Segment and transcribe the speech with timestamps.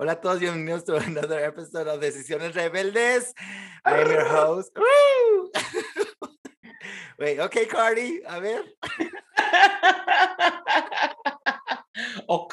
[0.00, 3.34] Hola a todos, bienvenidos to another episode of Decisiones Rebeldes.
[3.84, 4.70] I am your host.
[7.18, 8.62] Wait, okay, Cardi, a ver.
[12.28, 12.46] oh,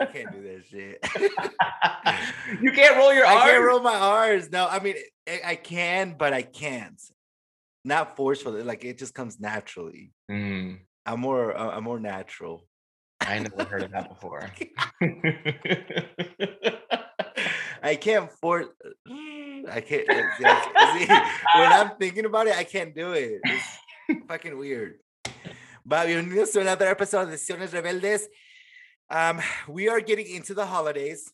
[0.00, 1.06] I can't do that shit.
[2.62, 4.50] you can't roll your I can't roll my R's.
[4.50, 4.94] No, I mean,
[5.28, 6.98] I, I can, but I can't.
[7.84, 10.12] Not forcefully, like it just comes naturally.
[10.30, 12.66] Mm, I'm more, uh, I'm more natural.
[13.26, 14.50] I never heard of that before.
[17.82, 18.66] I can't force.
[19.70, 20.06] I can't.
[20.36, 21.06] see,
[21.54, 23.40] when I'm thinking about it, I can't do it.
[23.44, 23.78] It's
[24.28, 24.98] fucking weird.
[25.86, 28.24] But bienvenidos to another episode of Decisiones Rebeldes.
[29.10, 31.32] Um, we are getting into the holidays,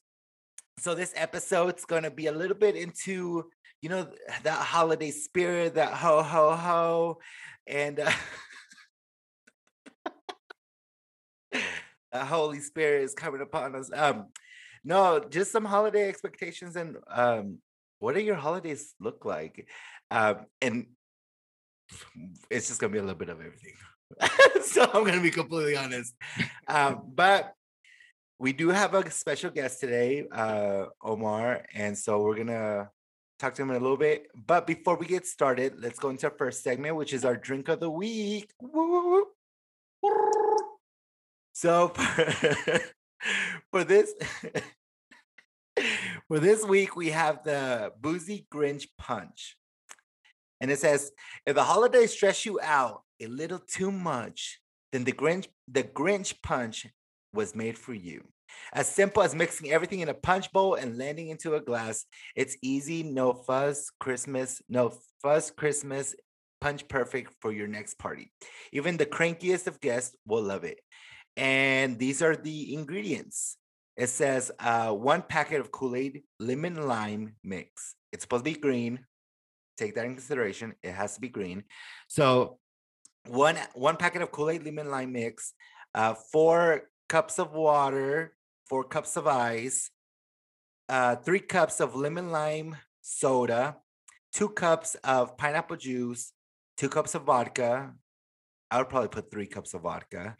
[0.79, 3.51] so this episode's gonna be a little bit into
[3.82, 4.09] you know
[4.43, 7.18] that holiday spirit, that ho ho ho,
[7.66, 7.98] and.
[8.01, 8.12] Uh,
[12.12, 13.91] the Holy Spirit is coming upon us.
[13.92, 14.27] Um,
[14.84, 17.59] no, just some holiday expectations and um,
[17.98, 19.68] what do your holidays look like?
[20.10, 20.87] Um, and
[22.51, 23.74] it's just gonna be a little bit of everything.
[24.65, 26.15] so I'm gonna be completely honest.
[26.66, 27.52] Um, but
[28.38, 32.88] we do have a special guest today, uh, Omar, and so we're gonna
[33.38, 34.29] talk to him in a little bit.
[34.35, 37.68] But before we get started, let's go into our first segment, which is our drink
[37.68, 38.51] of the week.
[38.60, 39.26] Woo, woo,
[40.02, 40.30] woo.
[41.61, 42.80] So for,
[43.71, 44.15] for this
[46.29, 49.59] for this week, we have the Boozy Grinch Punch.
[50.63, 51.13] And it says,
[51.45, 54.59] if the holidays stress you out a little too much,
[54.93, 56.87] then the Grinch, the Grinch Punch
[57.35, 58.25] was made for you.
[58.73, 62.07] As simple as mixing everything in a punch bowl and landing into a glass.
[62.35, 66.15] It's easy, no fuss, Christmas, no fuss, Christmas,
[66.62, 68.33] punch perfect for your next party.
[68.72, 70.81] Even the crankiest of guests will love it.
[71.41, 73.56] And these are the ingredients.
[73.97, 77.94] It says uh, one packet of Kool Aid, lemon lime mix.
[78.12, 79.00] It's supposed to be green.
[79.78, 80.75] Take that in consideration.
[80.82, 81.65] It has to be green.
[82.09, 82.59] So
[83.26, 85.54] one one packet of Kool Aid, lemon lime mix,
[85.94, 88.34] uh, four cups of water,
[88.69, 89.91] four cups of ice,
[90.91, 93.76] uh, three cups of lemon lime soda,
[94.34, 96.32] two cups of pineapple juice,
[96.76, 97.94] two cups of vodka.
[98.70, 100.37] I would probably put three cups of vodka.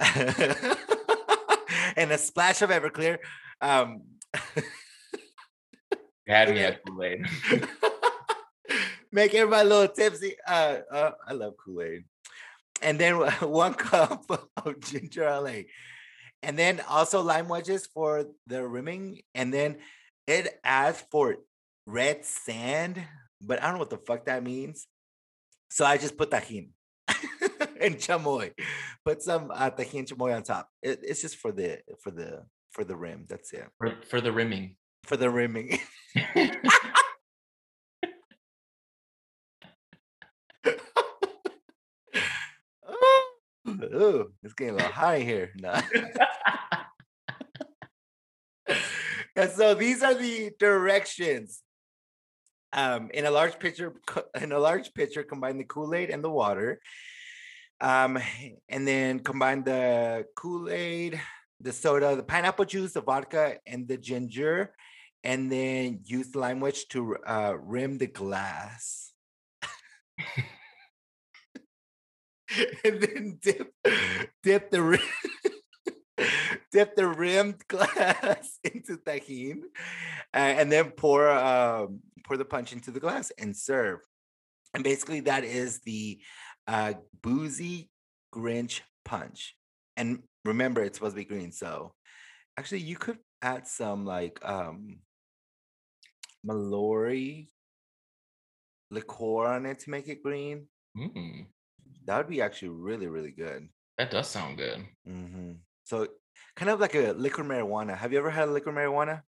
[1.96, 3.18] and a splash of Everclear.
[3.60, 4.02] Um,
[6.26, 7.26] had me at Kool-Aid.
[9.12, 10.36] make everybody a little tipsy.
[10.46, 12.04] Uh, uh, I love Kool Aid.
[12.82, 14.24] And then one cup
[14.56, 15.64] of ginger ale.
[16.42, 19.20] And then also lime wedges for the rimming.
[19.34, 19.76] And then
[20.26, 21.36] it adds for
[21.86, 23.02] red sand,
[23.42, 24.86] but I don't know what the fuck that means.
[25.68, 26.70] So I just put tajin
[27.84, 28.52] and chamoy.
[29.04, 30.68] Put some uh, and chamoy on top.
[30.82, 33.24] It, it's just for the for the for the rim.
[33.28, 33.66] That's it.
[33.78, 34.76] for, for the rimming.
[35.04, 35.78] For the rimming.
[43.66, 45.52] Ooh, it's getting a little high here.
[45.56, 45.80] No.
[49.36, 51.62] and so these are the directions.
[52.72, 53.94] Um, in a large pitcher,
[54.40, 56.80] in a large pitcher, combine the Kool-Aid and the water.
[57.80, 58.18] Um,
[58.68, 61.20] and then combine the Kool-Aid,
[61.60, 64.74] the soda, the pineapple juice, the vodka, and the ginger.
[65.24, 69.12] And then use the lime wedge to uh, rim the glass.
[72.84, 73.72] and then dip
[74.42, 75.00] dip the rim,
[76.72, 79.62] dip the rimmed glass into tajin,
[80.34, 84.00] uh, and then pour um, pour the punch into the glass and serve.
[84.74, 86.20] And basically, that is the
[86.66, 87.90] uh, boozy
[88.34, 89.56] Grinch punch.
[89.96, 91.52] And remember, it's supposed to be green.
[91.52, 91.94] So
[92.56, 95.00] actually, you could add some like um,
[96.44, 97.48] Mallory
[98.90, 100.66] liqueur on it to make it green.
[100.96, 101.46] Mm,
[102.06, 103.68] That would be actually really, really good.
[103.98, 104.86] that does sound good.
[105.04, 105.52] hmm
[105.84, 106.08] So,
[106.56, 107.96] kind of like a liquid marijuana.
[107.96, 109.22] Have you ever had liquid marijuana?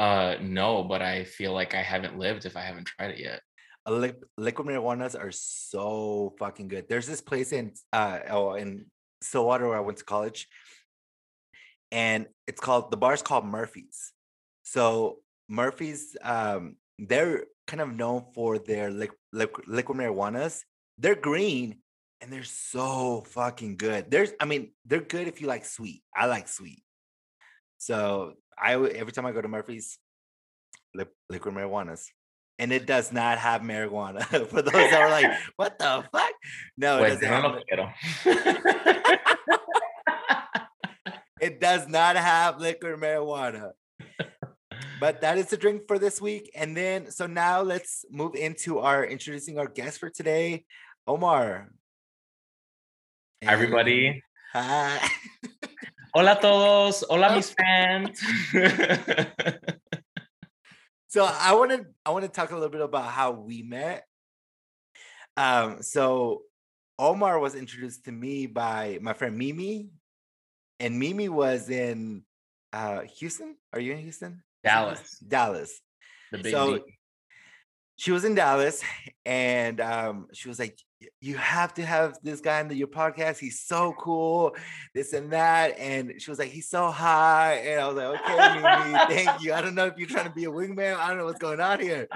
[0.00, 3.40] Uh, no, but I feel like I haven't lived if I haven't tried it yet.
[3.88, 6.88] Li- liquid marijuanas are so fucking good.
[6.88, 8.86] There's this place in uh oh in
[9.22, 10.48] Stillwater where I went to college,
[11.90, 14.12] and it's called the bar's called Murphy's.
[14.62, 20.62] So Murphy's, um, they're kind of known for their liq- liq- liquid marijuanas.
[20.98, 21.78] They're green
[22.20, 24.10] and they're so fucking good.
[24.10, 26.02] There's, I mean, they're good if you like sweet.
[26.14, 26.82] I like sweet.
[27.78, 29.98] So I every time I go to Murphy's,
[30.94, 32.06] li- liquid marijuanas.
[32.58, 34.24] And it does not have marijuana.
[34.48, 36.32] For those that are like, what the fuck?
[36.76, 37.92] No, it Wait, doesn't have don't ma- know quiero.
[41.40, 43.72] it does not have liquid marijuana.
[45.00, 46.50] But that is the drink for this week.
[46.54, 50.64] And then, so now let's move into our introducing our guest for today,
[51.06, 51.68] Omar.
[53.44, 54.22] Hi, everybody.
[54.52, 54.98] Hi.
[56.14, 57.04] Hola todos.
[57.08, 57.36] Hola oh.
[57.36, 58.18] mis fans.
[61.08, 64.04] So I want to I want to talk a little bit about how we met.
[65.36, 66.42] Um, so
[66.98, 69.90] Omar was introduced to me by my friend Mimi,
[70.80, 72.22] and Mimi was in
[72.72, 73.56] uh Houston.
[73.72, 74.42] Are you in Houston?
[74.62, 75.18] Dallas.
[75.20, 75.80] Dallas.
[76.32, 76.84] The big So D.
[77.96, 78.82] she was in Dallas,
[79.24, 80.78] and um, she was like,
[81.20, 83.38] "You have to have this guy the, your podcast.
[83.38, 84.54] He's so cool,
[84.94, 88.54] this and that." And she was like, "He's so high," and I was like, "Okay,
[88.54, 89.52] Mimi, thank you.
[89.54, 90.96] I don't know if you're trying to be a wingman.
[90.96, 92.08] I don't know what's going on here.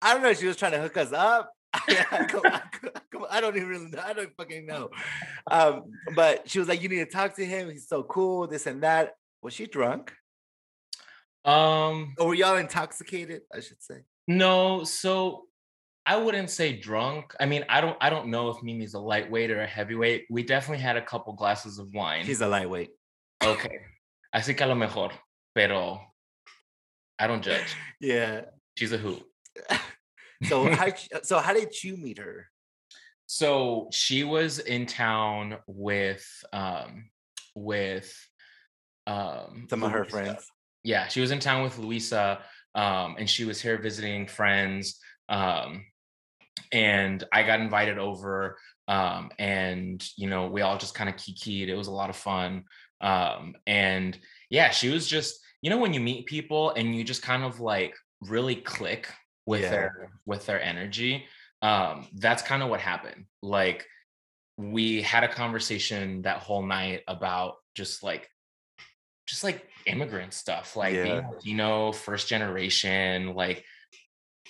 [0.00, 2.90] I don't know if she was trying to hook us up." I go- I go-
[3.10, 4.02] go- I don't even really know.
[4.04, 4.90] I don't fucking know.
[5.50, 5.84] Um,
[6.14, 7.70] but she was like, "You need to talk to him.
[7.70, 10.12] He's so cool, this and that." Was she drunk?
[11.44, 13.42] Um, Or were y'all intoxicated?
[13.52, 14.04] I should say.
[14.28, 15.44] no, so
[16.04, 17.34] I wouldn't say drunk.
[17.38, 20.26] I mean, I don't I don't know if Mimi's a lightweight or a heavyweight.
[20.30, 22.24] We definitely had a couple glasses of wine.
[22.24, 22.90] She's a lightweight.
[23.44, 23.78] okay.
[24.34, 25.10] Así que a lo mejor,
[25.54, 26.00] pero
[27.18, 27.76] I don't judge.
[28.00, 28.42] Yeah.
[28.76, 29.22] She's a hoot.
[30.44, 30.88] So how
[31.22, 32.48] so how did you meet her?
[33.26, 37.10] So she was in town with um
[37.54, 38.12] with
[39.06, 40.10] um Some of her Luisa.
[40.10, 40.46] friends.
[40.82, 42.40] Yeah, she was in town with Luisa
[42.74, 45.84] um and she was here visiting friends um
[46.72, 48.58] and I got invited over
[48.88, 51.68] um and you know we all just kind of kikied.
[51.68, 52.64] It was a lot of fun.
[53.00, 54.18] Um and
[54.50, 57.60] yeah, she was just you know when you meet people and you just kind of
[57.60, 59.08] like really click
[59.46, 59.70] with Yeah.
[59.70, 61.26] their with their energy
[61.62, 63.86] um that's kind of what happened like
[64.56, 68.28] we had a conversation that whole night about just like
[69.26, 71.28] just like immigrant stuff like being Yeah.
[71.30, 73.64] latino first generation like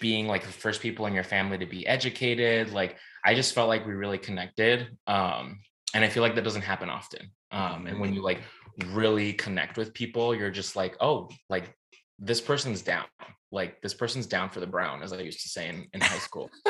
[0.01, 3.69] being like the first people in your family to be educated like i just felt
[3.69, 5.61] like we really connected um
[5.95, 8.41] and i feel like that doesn't happen often um and when you like
[8.87, 11.75] really connect with people you're just like oh like
[12.19, 13.05] this person's down
[13.51, 16.19] like this person's down for the brown as i used to say in, in high
[16.19, 16.51] school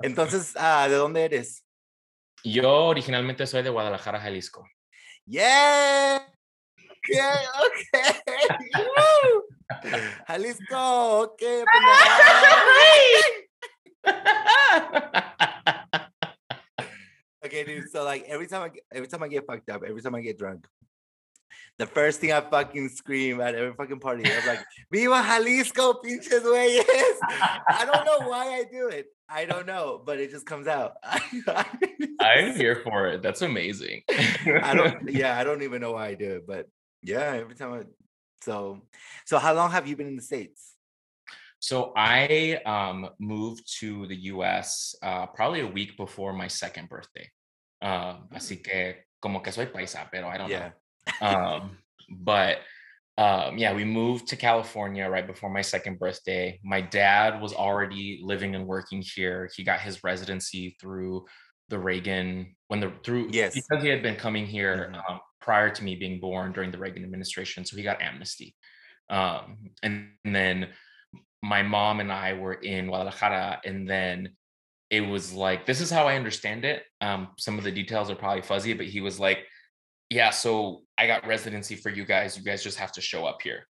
[0.00, 1.64] Entonces, ah, ¿de dónde eres?
[2.44, 4.64] yo originalmente soy de guadalajara jalisco
[5.26, 6.20] Yeah.
[7.10, 8.48] Okay, okay.
[8.78, 9.47] Woo!
[10.28, 11.64] Jalisco, okay.
[17.48, 17.90] Okay, dude.
[17.90, 20.20] So like every time I get, every time I get fucked up, every time I
[20.20, 20.66] get drunk,
[21.78, 24.60] the first thing I fucking scream at every fucking party, I'm like,
[24.92, 29.06] "Viva Jalisco, pinches güeyes!" I don't know why I do it.
[29.30, 30.96] I don't know, but it just comes out.
[32.20, 35.08] i'm here for it that's amazing I don't.
[35.08, 36.66] Yeah, I don't even know why I do it, but
[37.02, 37.82] yeah, every time I.
[38.42, 38.82] So,
[39.24, 40.74] so how long have you been in the states?
[41.60, 44.94] So I um, moved to the U.S.
[45.02, 47.28] Uh, probably a week before my second birthday.
[47.82, 50.70] Um, así que como que soy paisa, pero I don't Yeah.
[51.20, 51.26] know.
[51.26, 51.78] Um,
[52.10, 52.58] but
[53.16, 56.60] um, yeah, we moved to California right before my second birthday.
[56.62, 59.48] My dad was already living and working here.
[59.56, 61.26] He got his residency through
[61.68, 63.54] the Reagan when the through Yes.
[63.54, 65.10] because he had been coming here Mhm.
[65.10, 68.54] um, prior to me being born during the Reagan administration, so he got amnesty.
[69.10, 70.68] Um, and, and then
[71.42, 74.30] my mom and I were in Guadalajara, and then
[74.90, 76.82] it was like, this is how I understand it.
[77.00, 79.38] Um, some of the details are probably fuzzy, but he was like,
[80.10, 82.36] yeah, so I got residency for you guys.
[82.36, 83.66] You guys just have to show up here.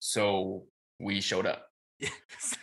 [0.00, 0.64] So
[0.98, 1.66] we showed up.
[2.00, 2.56] it's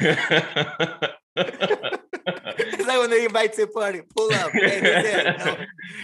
[2.88, 4.50] like when they invite to a party, pull up.
[4.52, 5.34] Hey.
[5.44, 5.56] No,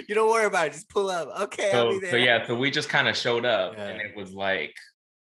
[0.09, 0.73] you don't worry about it.
[0.73, 1.29] Just pull up.
[1.43, 2.11] Okay, I'll so, be there.
[2.11, 4.75] so yeah, so we just kind of showed up, and it was like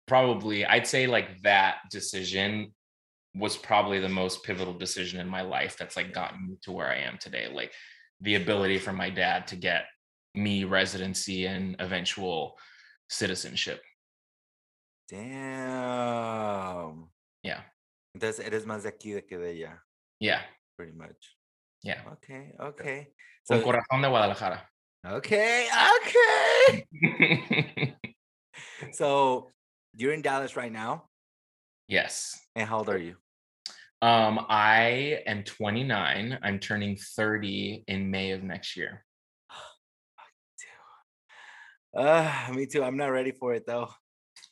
[0.06, 2.72] probably I'd say like that decision
[3.34, 6.88] was probably the most pivotal decision in my life that's like gotten me to where
[6.88, 7.48] I am today.
[7.52, 7.72] Like
[8.20, 9.84] the ability for my dad to get
[10.34, 12.56] me residency and eventual
[13.08, 13.82] citizenship.
[15.76, 17.08] Damn.
[17.42, 17.60] Yeah.
[18.16, 19.78] Entonces eres más de aquí de que de allá,
[20.18, 20.40] Yeah.
[20.76, 21.35] pretty much.
[21.86, 22.00] Yeah.
[22.14, 23.06] Okay, okay.
[23.48, 24.68] Con So, corazón de Guadalajara.
[25.06, 27.94] okay, okay.
[28.92, 29.52] So
[29.94, 31.08] you're in Dallas right now.
[31.88, 32.38] yes.
[32.56, 33.14] And how old are you?
[34.02, 36.38] Um, I am 29.
[36.42, 39.04] I'm turning 30 in May of next year.
[41.96, 42.82] Uh, me too.
[42.82, 43.88] I'm not ready for it though.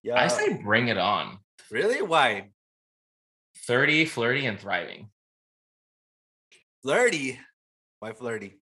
[0.03, 0.21] Yeah.
[0.23, 1.39] I say bring it on.
[1.71, 2.01] really?
[2.03, 2.51] Why?
[3.67, 5.11] 30, flirty, and thriving.
[6.85, 7.41] Flirty.
[8.01, 8.61] Why flirty?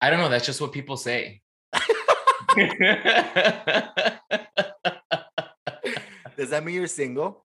[0.00, 0.28] I don't know.
[0.28, 1.40] That's just what people say.
[6.36, 7.44] Does that mean you're single?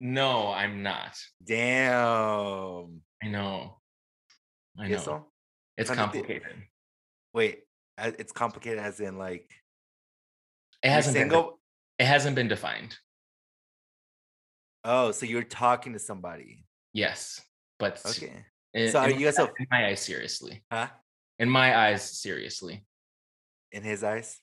[0.00, 1.18] no, I'm not.
[1.44, 3.00] Damn.
[3.22, 3.78] I know.
[4.78, 4.98] I know.
[4.98, 5.26] So?
[5.76, 6.56] It's Kind of thi- complicated.
[7.34, 7.60] Wait,
[7.98, 9.50] it's complicated as in like
[10.82, 11.32] It hasn't been.
[11.98, 12.96] It hasn't been defined.
[14.84, 16.64] Oh, so you're talking to somebody.
[16.92, 17.40] Yes,
[17.78, 18.44] but Okay.
[18.78, 20.62] In, So in you guys in my eyes, seriously.
[20.70, 20.88] Huh?
[21.38, 22.84] In my eyes, seriously.
[23.72, 24.38] In his eyes?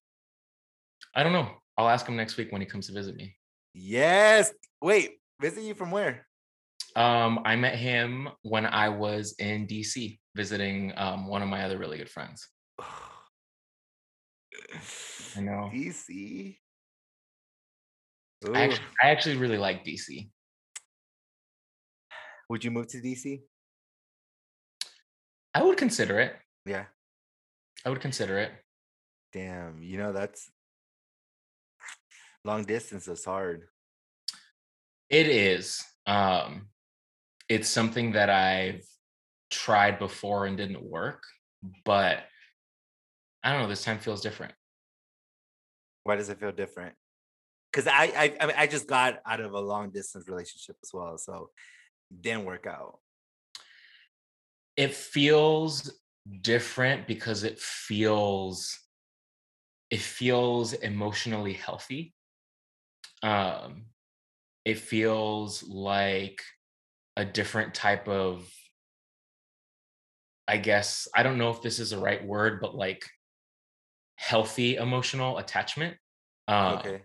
[1.13, 1.50] I don't know.
[1.77, 3.36] I'll ask him next week when he comes to visit me.
[3.74, 4.54] Yes.
[4.82, 6.25] Wait, visit you from where?
[6.96, 11.77] Um, I met him when I was in DC visiting um, one of my other
[11.77, 12.48] really good friends.
[12.80, 12.86] I
[15.42, 15.70] know.
[15.74, 16.58] DC.
[18.54, 20.30] I actually, I actually really like DC.
[22.50, 23.42] Would you move to DC?
[25.56, 26.36] I would consider it.
[26.66, 26.84] Yeah.
[27.86, 28.52] I would consider it.
[29.32, 29.82] Damn.
[29.82, 30.52] You know that's
[32.44, 33.64] long distance is hard.
[35.10, 35.82] It is.
[36.06, 36.68] Um,
[37.48, 38.86] it's something that I've
[39.50, 41.24] tried before and didn't work,
[41.86, 42.20] but
[43.44, 43.70] I don't know.
[43.70, 44.54] This time feels different.
[46.04, 46.96] Why does it feel different?
[47.72, 50.92] Because I, I I mean I just got out of a long distance relationship as
[50.94, 51.52] well, so
[52.22, 53.00] didn't work out.
[54.77, 55.91] It feels
[56.41, 58.77] different because it feels
[59.91, 62.13] it feels emotionally healthy.
[63.22, 63.86] Um,
[64.65, 66.41] it feels like
[67.15, 68.51] a different type of
[70.48, 73.05] I guess I don't know if this is the right word, but like
[74.17, 75.98] healthy emotional attachment.
[76.48, 77.01] Um, okay.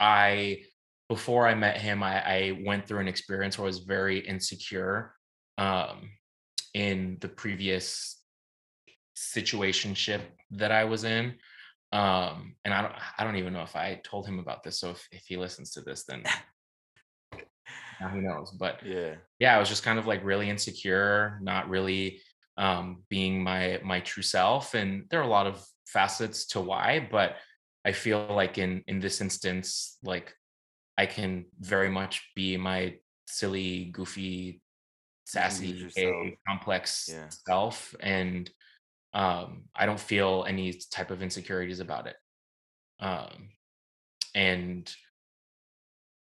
[0.00, 0.62] I
[1.08, 5.14] before I met him, I, I went through an experience where I was very insecure
[5.56, 6.10] um,
[6.76, 8.20] in the previous
[9.16, 11.34] situationship that I was in.
[11.90, 14.78] Um, and I don't I don't even know if I told him about this.
[14.80, 16.22] So if, if he listens to this, then
[18.00, 18.50] now who knows?
[18.50, 19.14] But Yeah.
[19.38, 22.20] yeah, I was just kind of like really insecure, not really
[22.58, 24.74] um, being my my true self.
[24.74, 27.36] And there are a lot of facets to why, but
[27.86, 30.34] I feel like in in this instance, like
[30.98, 34.60] I can very much be my silly, goofy,
[35.26, 36.26] sassy, yourself.
[36.46, 37.28] complex Yeah.
[37.28, 38.50] self, and
[39.12, 42.16] um, I don't feel any type of insecurities about it.
[43.00, 43.50] Um,
[44.34, 44.90] and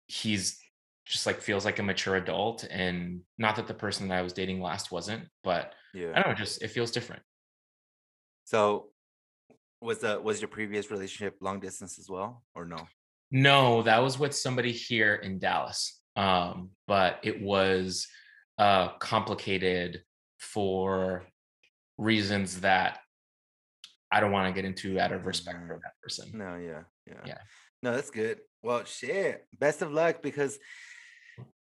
[0.06, 0.61] he's
[1.04, 4.32] just like feels like a mature adult and not that the person that I was
[4.32, 7.22] dating last wasn't, but I don't know, just it feels different.
[8.44, 8.90] So
[9.80, 12.87] was the was your previous relationship long distance as well, or no?
[13.30, 16.00] No, that was with somebody here in Dallas.
[16.16, 18.06] Um, but it was
[18.62, 20.02] uh complicated
[20.38, 21.26] for
[21.99, 22.99] reasons that
[24.14, 25.83] I don't want to get into out of respect for Mhm.
[25.85, 26.31] that person.
[26.35, 27.23] No, yeah, yeah.
[27.31, 27.38] Yeah.
[27.83, 28.38] No, that's good.
[28.62, 29.45] Well, shit.
[29.59, 30.59] Best of luck because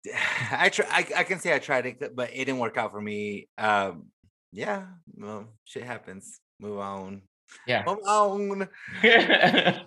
[0.67, 0.87] I try.
[0.91, 3.49] I, I can say I tried it, but it didn't work out for me.
[3.59, 4.07] Um,
[4.53, 4.87] yeah.
[5.17, 6.39] Well, shit happens.
[6.61, 7.23] Move on.
[7.67, 7.83] Yeah.
[7.87, 8.69] Move on.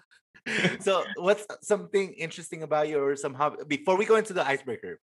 [0.82, 5.00] so what's something interesting about you or some hobby before we go into the icebreaker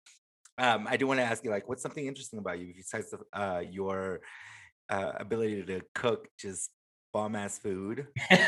[0.58, 3.18] um i do want to ask you like what's something interesting about you besides the,
[3.38, 4.20] uh your
[4.90, 6.70] uh ability to cook just
[7.12, 8.08] bomb ass food?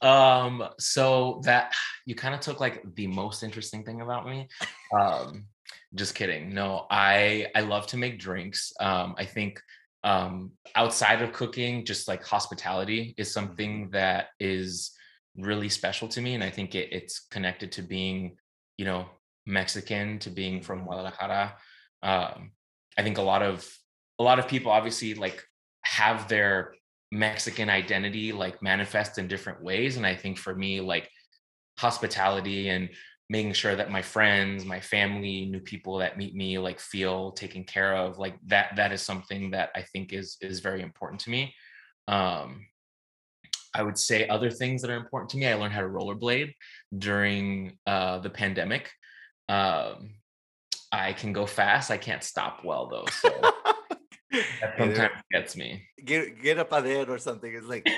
[0.00, 1.72] Um so that
[2.06, 4.48] you kind of took like the most interesting thing about me.
[4.96, 5.46] Um
[5.94, 6.52] just kidding.
[6.52, 8.72] No i i love to make drinks.
[8.80, 9.60] Um i think
[10.02, 14.92] um outside of cooking just like hospitality is something that is
[15.36, 18.36] really special to me and i think it, it's connected to being
[18.76, 19.06] you know
[19.46, 21.54] mexican to being from guadalajara
[22.02, 22.50] um
[22.98, 23.66] i think a lot of
[24.18, 25.44] a lot of people obviously like
[25.84, 26.74] have their
[27.14, 29.96] Mexican identity like manifest in different ways.
[29.96, 31.08] And I think for me, like
[31.78, 32.88] hospitality and
[33.30, 37.64] making sure that my friends, my family, new people that meet me like feel taken
[37.64, 41.30] care of, like that that is something that I think is is very important to
[41.30, 41.54] me.
[42.08, 42.66] Um
[43.74, 45.46] I would say other things that are important to me.
[45.48, 46.52] I learned how to rollerblade
[46.96, 48.90] during uh, the pandemic.
[49.48, 50.14] Um,
[50.92, 51.90] I can go fast.
[51.90, 53.28] I can't stop well though, so
[54.30, 55.86] that Either sometimes gets me.
[56.04, 57.84] get get up on it or something it's like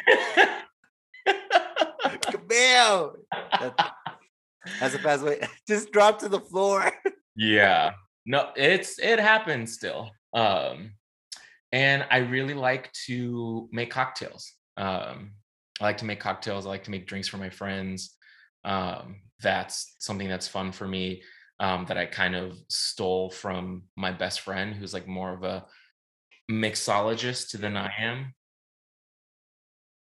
[2.30, 3.16] Camille!
[3.32, 3.92] That-
[4.80, 6.90] that's a fast way just drop to the floor
[7.36, 7.92] yeah
[8.26, 10.90] no it's it happens still um
[11.70, 15.30] and i really like to make cocktails um
[15.80, 18.16] i like to make cocktails i like to make drinks for my friends
[18.64, 21.22] um that's something that's fun for me
[21.60, 25.64] um that i kind of stole from my best friend who's like more of a
[26.50, 28.34] mixologist than I am.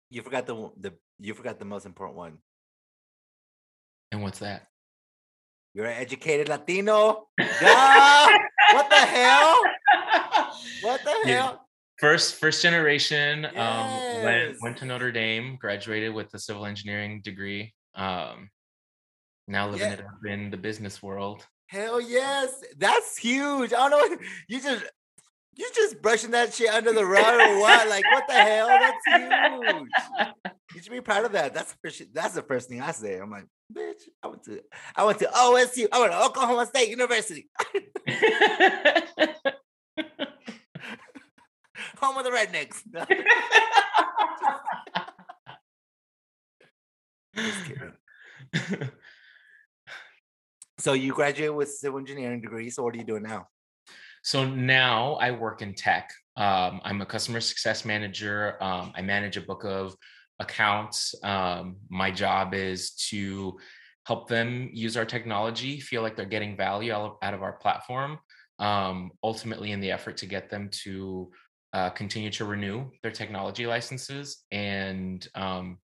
[0.09, 2.37] You forgot the the you forgot the most important one.
[4.11, 4.67] And what's that?
[5.73, 7.27] You're an educated Latino.
[7.37, 9.59] What the hell?
[10.81, 11.33] What the Yeah.
[11.33, 11.62] hell?
[11.99, 13.45] First first generation.
[13.45, 17.73] Um, went went to Notre Dame, graduated with a civil engineering degree.
[17.95, 18.49] Um,
[19.47, 19.93] now living Yeah.
[19.93, 21.45] it up in the business world.
[21.67, 22.51] Hell yes.
[22.77, 23.73] That's huge.
[23.73, 24.17] I don't know.
[24.47, 24.83] You just
[25.55, 27.87] you just brushing that shit under the rug or what?
[27.87, 28.67] Like what the hell?
[28.67, 29.87] That's huge.
[30.75, 31.53] You should be proud of that.
[31.53, 32.01] That's the first.
[32.13, 33.17] That's the first thing I say.
[33.19, 34.01] I'm like, bitch.
[34.23, 34.61] I went to
[34.95, 35.87] I went to OSU.
[35.91, 37.47] I went to Oklahoma State University,
[42.03, 42.83] home of the rednecks.
[50.83, 52.69] So you graduated with civil engineering degree.
[52.69, 53.47] So what are you doing now?
[54.21, 56.11] So now I work in tech.
[56.35, 58.61] Um, I'm a customer success manager.
[58.61, 59.95] Um, I manage a book of
[60.39, 61.15] accounts.
[61.23, 63.57] Um, my job is to
[64.05, 68.19] help them use our technology, feel like they're getting value out out of our platform,
[68.59, 71.31] um, ultimately in the effort to get them to
[71.73, 75.79] uh, continue to renew their technology licenses and, um,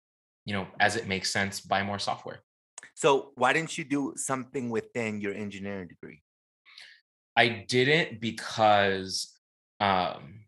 [0.46, 2.44] you know, as it makes sense, buy more software.
[2.94, 6.22] So why didn't you do something within your engineering degree?
[7.38, 9.34] I didn't because,
[9.79, 10.46] um,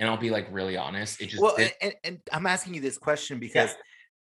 [0.00, 1.20] and I'll be like really honest.
[1.20, 3.74] It just Well, did- and, and I'm asking you this question because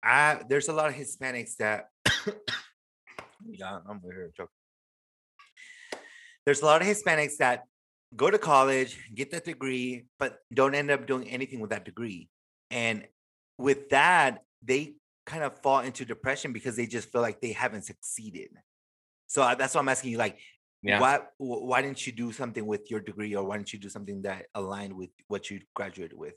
[0.02, 1.88] I there's a lot of Hispanics that
[3.50, 4.50] yeah, I'm over here joking.
[6.46, 7.64] There's a lot of Hispanics that
[8.16, 12.28] go to college, get that degree, but don't end up doing anything with that degree.
[12.70, 13.06] And
[13.58, 14.94] with that, they
[15.26, 18.50] kind of fall into depression because they just feel like they haven't succeeded.
[19.26, 20.38] So I- that's why I'm asking you, like,
[20.82, 20.98] yeah.
[21.00, 24.22] why why didn't you do something with your degree, or why didn't you do something
[24.22, 26.34] that aligned with what you graduated with?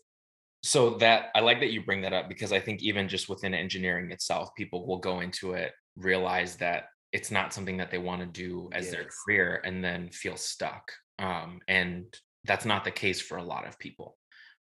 [0.65, 3.53] so that I like that you bring that up because I think even just within
[3.53, 8.21] engineering itself, people will go into it, realize that it's not something that they want
[8.21, 10.89] to do as their career and then feel stuck.
[11.19, 12.05] Um, and
[12.45, 14.17] that's not the case for a lot of people.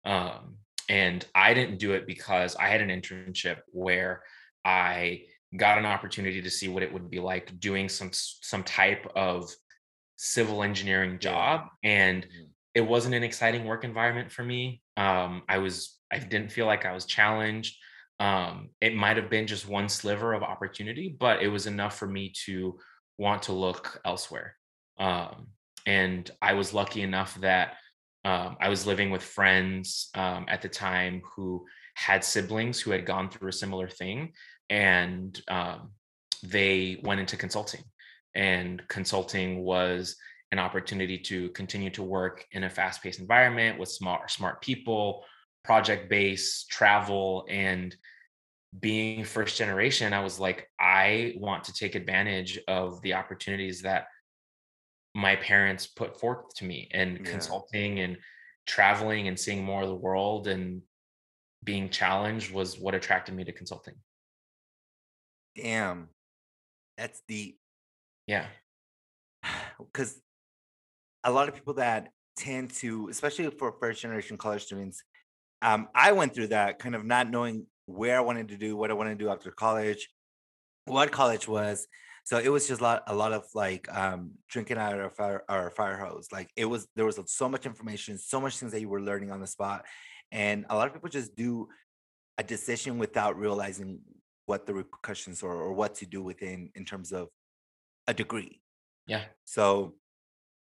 [0.04, 0.56] Um,
[0.88, 4.22] and I didn't do it because I had an internship where
[4.64, 9.06] I got an opportunity to see what it would be like doing some some type
[9.16, 9.50] of
[10.16, 12.50] civil engineering job and Mhm.
[12.74, 14.82] it wasn't an exciting work environment for me.
[14.96, 17.76] Um, I was I didn't feel like I was challenged.
[18.18, 22.06] Um, it might have been just one sliver of opportunity, but it was enough for
[22.06, 22.78] me to
[23.16, 24.56] want to look elsewhere.
[24.98, 25.48] Um,
[25.90, 27.74] and I was lucky enough that
[28.24, 33.04] um, I was living with friends um, at the time who had siblings who had
[33.04, 34.32] gone through a similar thing,
[34.68, 35.90] and um,
[36.44, 37.82] they went into consulting.
[38.36, 40.14] And consulting was
[40.52, 45.24] an opportunity to continue to work in a fast-paced environment with smart smart people
[45.64, 47.96] project based travel and
[48.78, 54.06] being first generation i was like i want to take advantage of the opportunities that
[55.14, 57.30] my parents put forth to me and Yeah.
[57.32, 58.16] consulting and
[58.66, 60.82] traveling and seeing more of the world and
[61.64, 63.94] being challenged was what attracted me to consulting
[65.56, 66.08] Damn,
[66.96, 67.58] that's deep.
[68.26, 68.46] yeah
[69.78, 70.20] because
[71.24, 75.02] a lot of people that tend to, especially for first generation college students,
[75.60, 78.90] um, I went through that kind of not knowing where I wanted to do, what
[78.90, 80.08] I wanted to do after college,
[80.86, 81.86] what college was.
[82.24, 85.10] So it was just a lot, a lot of like um, drinking out of our
[85.10, 86.28] fire, our fire hose.
[86.32, 89.30] Like it was, there was so much information, so much things that you were learning
[89.30, 89.84] on the spot,
[90.32, 91.68] and a lot of people just do
[92.38, 94.00] a decision without realizing
[94.46, 97.28] what the repercussions are or what to do within in terms of
[98.06, 98.60] a degree.
[99.06, 99.94] yeah So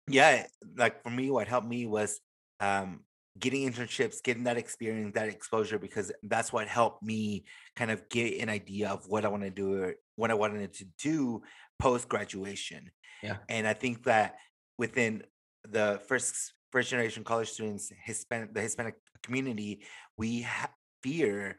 [0.09, 2.21] yeah, like for me, what helped me was
[2.61, 3.01] um
[3.38, 8.40] getting internships, getting that experience, that exposure, because that's what helped me kind of get
[8.40, 11.42] an idea of what I want to do what I wanted to do
[11.79, 12.90] post graduation.
[13.22, 13.37] Yeah.
[13.48, 14.37] And I think that
[14.79, 15.22] within
[15.68, 19.83] the first first generation college students, Hispanic the Hispanic community,
[20.16, 20.70] we ha-
[21.03, 21.57] fear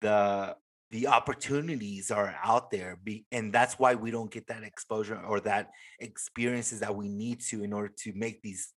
[0.00, 0.56] the
[0.90, 5.38] the opportunities are out there be, and that's why we don't get that exposure or
[5.40, 8.72] that experiences that we need to in order to make these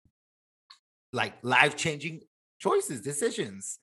[1.13, 2.21] like life-changing
[2.59, 3.79] choices decisions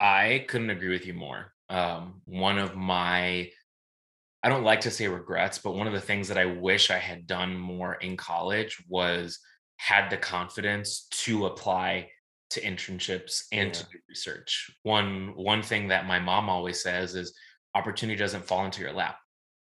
[0.00, 1.52] I couldn't agree with you more.
[1.70, 3.50] Um, one of my,
[4.42, 6.98] I don't like to say regrets, but one of the things that I wish I
[6.98, 9.38] had done more in college was
[9.76, 12.10] had the confidence to apply
[12.50, 14.70] to internships and to do research.
[14.82, 17.32] One one thing that my mom always says is
[17.74, 19.16] opportunity doesn't fall into your lap.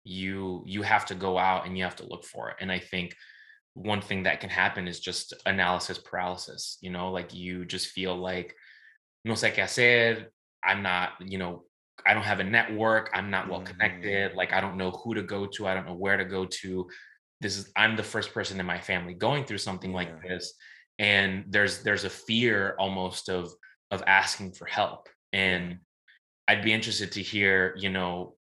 [0.06, 2.56] You you have to go out and you have to look for it.
[2.62, 3.14] And I think
[3.74, 8.16] one thing that can happen is just analysis paralysis you know like you just feel
[8.16, 8.56] like
[9.26, 10.26] no sé qué hacer
[10.64, 11.64] i'm not you know
[12.06, 14.36] i don't have a network i'm not well connected Mhm.
[14.36, 16.90] like i don't know who to go to i don't know where to go to
[17.42, 20.54] this is i'm the first person in my family going through something like this
[20.98, 23.52] and there's there's a fear almost of
[23.92, 25.80] of asking for help and
[26.48, 28.36] i'd be interested to hear you know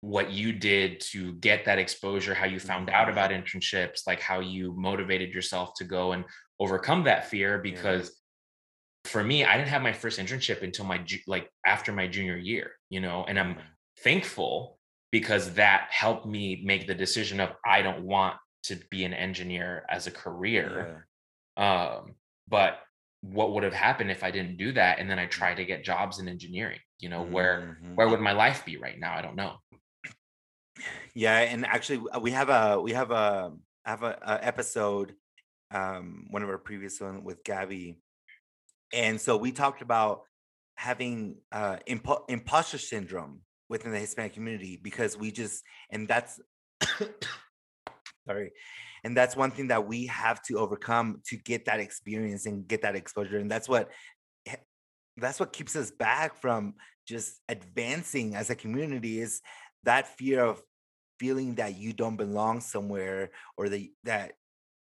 [0.00, 3.12] what you did to get that exposure how you found out Mhm.
[3.12, 6.24] about internships like how you motivated yourself to go and
[6.60, 8.20] overcome that fear because
[9.06, 12.72] for me i didn't have my first internship until my like after my junior year
[12.90, 13.56] you know and i'm
[14.00, 14.78] thankful
[15.12, 19.84] because that helped me make the decision of i don't want to be an engineer
[19.88, 21.06] as a career
[21.56, 22.14] um
[22.48, 22.80] but
[23.22, 24.98] what would have happened if i didn't do that?
[24.98, 27.94] And then i tried to get jobs in engineering you know where Mhm.
[27.96, 29.14] where would my life be right now?
[29.14, 29.56] I don't know.
[31.14, 33.52] Yeah, and actually, we have a we have a
[33.84, 35.14] I have a, a episode,
[35.70, 38.00] um, one of our previous one with Gabby,
[38.92, 40.22] and so we talked about
[40.76, 46.40] having uh impo- imposter syndrome within the Hispanic community because we just and that's
[48.28, 48.52] sorry,
[49.04, 52.82] and that's one thing that we have to overcome to get that experience and get
[52.82, 53.90] that exposure, and that's what
[55.16, 56.74] that's what keeps us back from
[57.06, 59.40] just advancing as a community is
[59.84, 60.60] that fear of
[61.18, 64.32] feeling that you don't belong somewhere or that that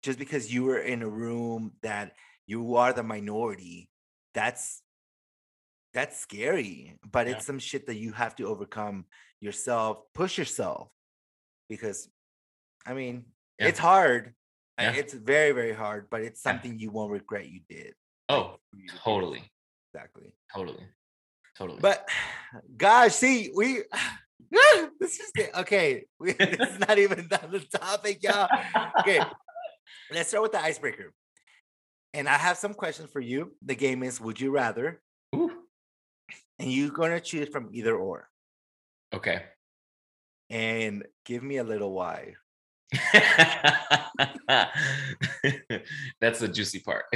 [0.02, 2.12] just because you were in a room that
[2.46, 3.88] you are the minority
[4.34, 4.82] that's
[5.92, 7.34] that's scary but Yeah.
[7.34, 9.04] it's some shit that you have to overcome
[9.40, 10.88] yourself push yourself
[11.68, 12.08] because
[12.86, 13.24] i mean
[13.58, 13.68] Yeah.
[13.68, 14.34] it's hard
[14.78, 14.92] Uh, Yeah.
[15.00, 17.94] it's very very hard but it's something you won't regret you did
[18.28, 19.00] oh for you to do.
[19.04, 19.42] totally
[19.92, 20.86] exactly totally
[21.56, 22.08] totally But
[22.76, 23.82] gosh, see, we
[25.00, 26.06] this is the, okay.
[26.18, 28.48] We, is not even on the topic, y'all.
[29.00, 29.20] Okay,
[30.12, 31.12] let's start with the icebreaker.
[32.14, 33.56] And I have some questions for you.
[33.60, 35.02] The game is Would You Rather?
[35.34, 35.50] Ooh,
[36.60, 38.30] And you're gonna choose from either or.
[39.12, 39.42] okay
[40.48, 42.34] And give me a little why.
[46.20, 47.06] that's the juicy part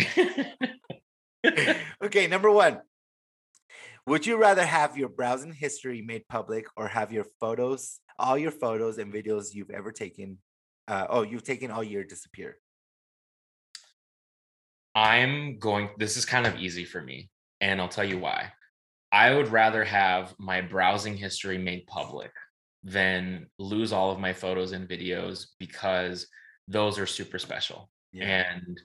[2.02, 2.80] okay, number one.
[4.06, 8.50] Would you rather have your browsing history made public or have your photos, all your
[8.50, 10.38] photos and videos you've ever taken,
[10.88, 12.56] uh, oh, you've taken all year disappear?
[14.94, 18.53] I'm going, this is kind of easy for me, and I'll tell you why.
[19.11, 22.31] I would rather have my browsing history made public
[22.85, 26.27] than lose all of my photos and videos because
[26.66, 27.90] those are super special.
[28.20, 28.81] And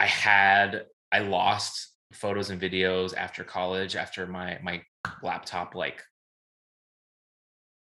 [0.00, 4.82] I had, I lost photos and videos after college, after my my
[5.22, 6.02] laptop like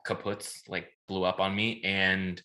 [0.05, 1.81] kaputs, like blew up on me.
[1.83, 2.41] And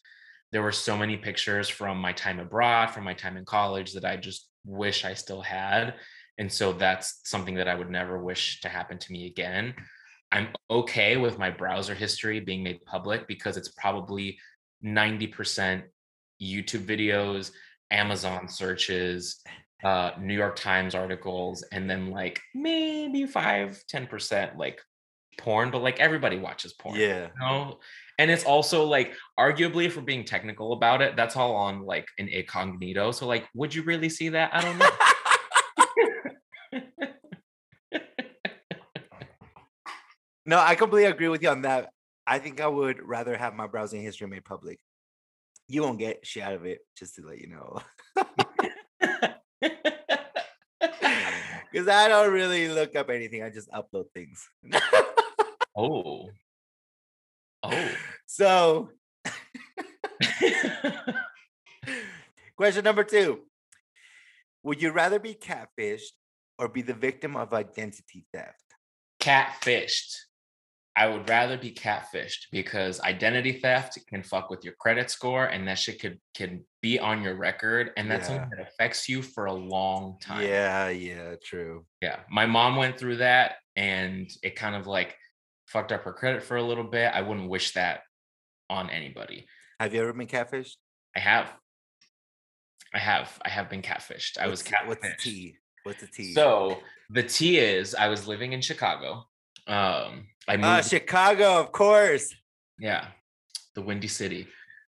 [0.55, 4.05] there were so many pictures from my time abroad, from my time in college that
[4.05, 5.95] I just wish I still had.
[6.39, 9.75] And so that's something that I would never wish to happen to me again.
[10.31, 14.39] I'm okay with my browser history being made public because it's probably
[14.85, 15.83] 90%
[16.41, 17.51] YouTube videos,
[17.91, 19.41] Amazon searches,
[19.83, 24.81] uh, New York Times articles, and then like maybe five, 10% like
[25.37, 26.95] porn, but like everybody watches porn.
[26.95, 27.23] Yeah.
[27.23, 27.79] You know?
[28.19, 32.07] And it's also like arguably if we're being technical about it, that's all on like
[32.19, 33.11] an incognito.
[33.13, 34.51] So like, would you really see that?
[34.55, 34.91] I don't know.
[40.47, 41.89] No, I completely agree with you on that.
[42.27, 44.79] I think I would rather have my browsing history made public.
[45.69, 47.81] You won't get shit out of it, just to let you know.
[51.73, 53.43] Because I don't really look up anything.
[53.43, 54.49] I just upload things.
[55.77, 56.29] oh.
[57.65, 57.89] Oh.
[58.27, 58.91] so,
[62.57, 63.41] question number two
[64.63, 66.13] Would you rather be catfished
[66.59, 68.65] or be the victim of identity theft?
[69.25, 70.17] catfished.
[70.97, 75.67] I would rather be catfished because identity theft can fuck with your credit score and
[75.67, 79.47] that shit could can be on your record and that's something that affects you for
[79.47, 80.43] a long time.
[80.43, 81.85] Yeah, yeah, true.
[82.01, 82.21] Yeah.
[82.31, 85.17] My mom went through that and it kind of like
[85.75, 87.11] fucked up her credit for a little bit.
[87.13, 88.03] I wouldn't wish that
[88.71, 89.47] on anybody.
[89.81, 90.77] Have you ever been catfished?
[91.17, 91.53] I have.
[92.95, 93.39] I have.
[93.45, 94.39] I have been catfished.
[94.39, 94.87] I was What's- catfished.
[94.89, 95.57] What's the T?
[95.83, 96.33] What's the T?
[96.33, 96.79] So
[97.11, 99.27] the T is I was living in Chicago.
[99.67, 102.33] Um I moved uh, Chicago, of course.
[102.79, 103.07] Yeah,
[103.75, 104.47] the Windy City.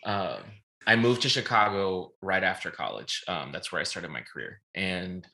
[0.04, 0.42] Um,
[0.86, 3.22] I moved to Chicago right after college.
[3.28, 5.24] Um, that's where I started my career, and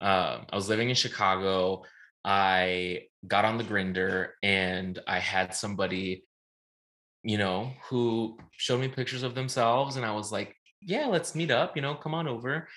[0.00, 1.82] um, I was living in Chicago.
[2.24, 6.24] I got on the Grindr, and I had somebody,
[7.22, 11.50] you know, who showed me pictures of themselves, and I was like, yeah, let's meet
[11.50, 12.68] up, you know, come on over.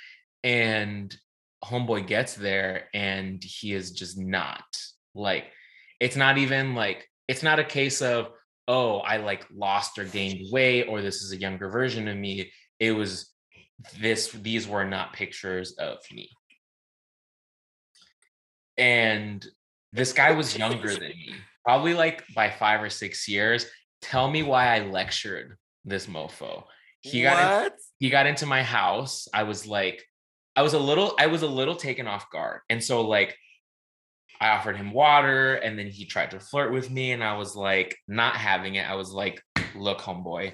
[0.43, 1.15] And
[1.63, 4.63] homeboy gets there and he is just not
[5.13, 5.45] like,
[5.99, 8.31] it's not even like, it's not a case of,
[8.67, 12.51] oh, I like lost or gained weight or this is a younger version of me.
[12.79, 13.31] It was
[13.99, 16.29] this, these were not pictures of me.
[18.77, 19.45] And
[19.91, 21.34] this guy was younger than me,
[21.65, 23.65] probably like by five or six years.
[24.02, 26.63] Tell me why I lectured this mofo.
[27.02, 29.28] He got in, he got into my house.
[29.34, 30.04] I was like,
[30.56, 32.62] I was a little, I was a little taken off guard.
[32.69, 33.36] And so like
[34.41, 37.12] I offered him water and then he tried to flirt with me.
[37.12, 38.89] And I was like, not having it.
[38.89, 39.41] I was like,
[39.75, 40.54] look, homeboy,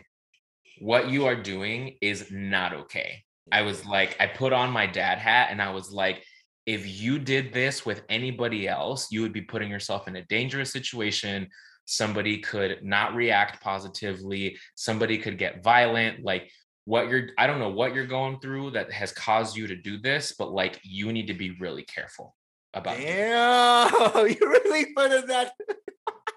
[0.79, 3.23] what you are doing is not okay.
[3.51, 6.23] I was like, I put on my dad hat and I was like,
[6.65, 10.71] if you did this with anybody else, you would be putting yourself in a dangerous
[10.71, 11.47] situation.
[11.85, 14.57] Somebody could not react positively.
[14.73, 16.23] Somebody could get violent.
[16.23, 16.49] Like
[16.85, 19.99] what you're, I don't know what you're going through that has caused you to do
[19.99, 22.35] this, but like you need to be really careful
[22.73, 23.05] about it.
[23.05, 25.53] Damn, you really put in that.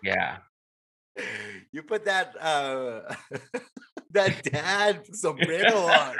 [0.02, 0.38] Yeah.
[1.72, 3.12] You put that uh
[4.12, 6.14] that dad sombrero on.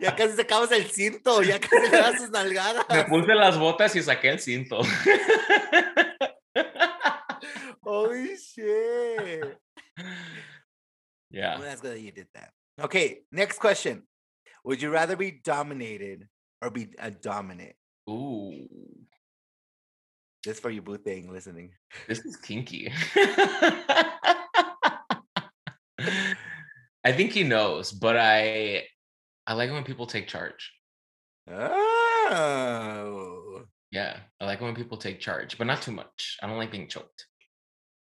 [0.00, 2.86] Ya casi sacamos el cinto, ya casi das sus Me nalgadas.
[3.08, 4.80] puse las botas y saqué el cinto.
[7.82, 9.58] Holy shit.
[11.30, 11.58] yeah.
[11.58, 12.50] Well, that's good that you did that.
[12.80, 14.02] Okay, next question.
[14.64, 16.28] Would you rather be dominated
[16.62, 17.74] or be a dominant?
[18.08, 18.66] Ooh,
[20.44, 21.72] This for you, boo thing listening.
[22.08, 22.90] this is kinky.
[27.04, 28.84] I think he knows, but I
[29.50, 30.72] I like it when people take charge.
[32.30, 33.62] Oh.
[33.90, 36.38] Yeah, I like it when people take charge, but not too much.
[36.40, 37.26] I don't like being choked.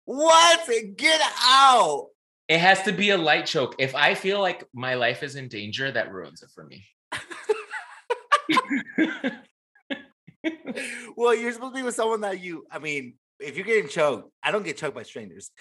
[0.06, 0.68] What?
[0.96, 2.08] Get out.
[2.48, 3.76] It has to be a light choke.
[3.78, 6.84] If I feel like my life is in danger, that ruins it for me.
[11.16, 14.32] well, you're supposed to be with someone that you, I mean, if you're getting choked,
[14.42, 15.52] I don't get choked by strangers.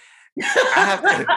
[0.41, 1.27] I have to,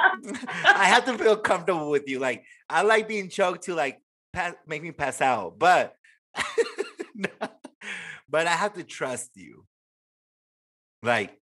[0.65, 2.19] I have to feel comfortable with you.
[2.19, 3.99] Like, I like being choked to like
[4.33, 5.95] pass, make me pass out, but,
[8.29, 9.65] but I have to trust you.
[11.03, 11.37] Like,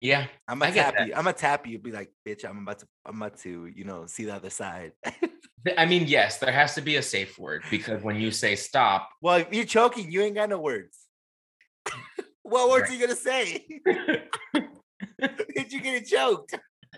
[0.00, 1.08] yeah, I'm gonna tap that.
[1.08, 1.14] you.
[1.14, 1.78] I'm gonna tap you.
[1.78, 4.92] Be like, bitch, I'm about to, I'm about to, you know, see the other side.
[5.76, 9.10] I mean, yes, there has to be a safe word because when you say stop,
[9.20, 10.96] well, if you're choking, you ain't got no words.
[12.42, 12.90] what words Right.
[12.90, 13.66] are you gonna say?
[15.18, 16.54] Did you get it choked?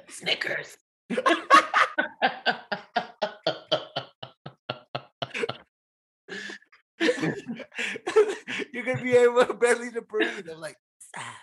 [0.08, 0.76] Snickers.
[8.72, 10.48] you're gonna be able to barely to breathe.
[10.50, 11.34] I'm like, "Stop."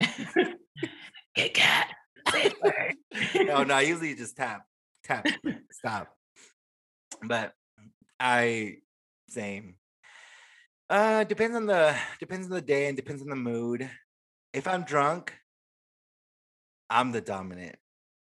[1.34, 1.88] Kit Kat.
[3.34, 3.74] No, no.
[3.74, 4.64] I usually just tap,
[5.04, 5.26] tap,
[5.70, 6.16] stop.
[7.22, 7.52] But
[8.18, 8.78] I
[9.28, 9.76] same.
[10.90, 13.88] Uh, depends on the depends on the day and depends on the mood.
[14.52, 15.32] If I'm drunk,
[16.90, 17.76] I'm the dominant.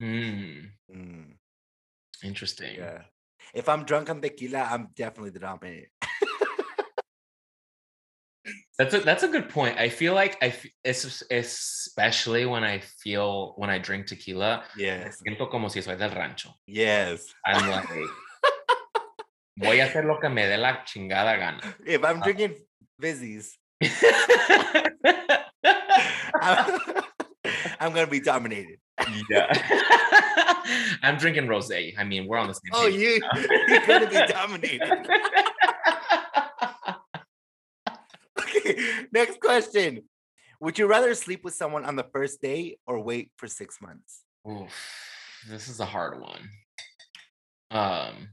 [0.00, 1.34] Hmm, Mm,
[2.24, 2.76] interesting.
[2.76, 3.02] yeah.
[3.54, 5.88] If I'm drunk on tequila, I'm definitely the dominant.
[8.78, 9.78] That's a that's a good point.
[9.78, 10.54] I feel like I
[10.84, 15.20] especially when I feel when I drink tequila, Yes.
[15.22, 16.48] siento como si soy del rancho.
[16.66, 17.26] Yes.
[17.44, 17.86] I'm like,
[19.58, 21.60] voy a hacer lo que me dé la chingada gana.
[21.86, 22.54] If I'm Uh, drinking
[23.00, 23.58] fizzies,
[26.40, 26.80] I'm,
[27.80, 28.78] I'm gonna be dominated.
[29.28, 29.52] yeah.
[31.02, 31.92] I'm drinking rosé.
[31.98, 32.94] I mean, we're on the same Oh, page.
[33.00, 33.20] you
[33.68, 34.88] you're gonna be dominated.
[39.12, 40.02] Next question.
[40.60, 44.22] Would you rather sleep with someone on the first date or wait for six months?
[44.48, 44.72] Oof,
[45.48, 46.48] this is a hard one.
[47.70, 48.28] Um,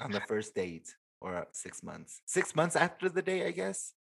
[0.00, 2.20] On the first date or six months?
[2.26, 3.92] Six months after the date, I guess.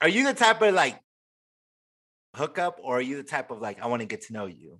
[0.00, 1.00] Are you the type of like
[2.34, 4.78] hookup, or are you the type of like I want to get to know you?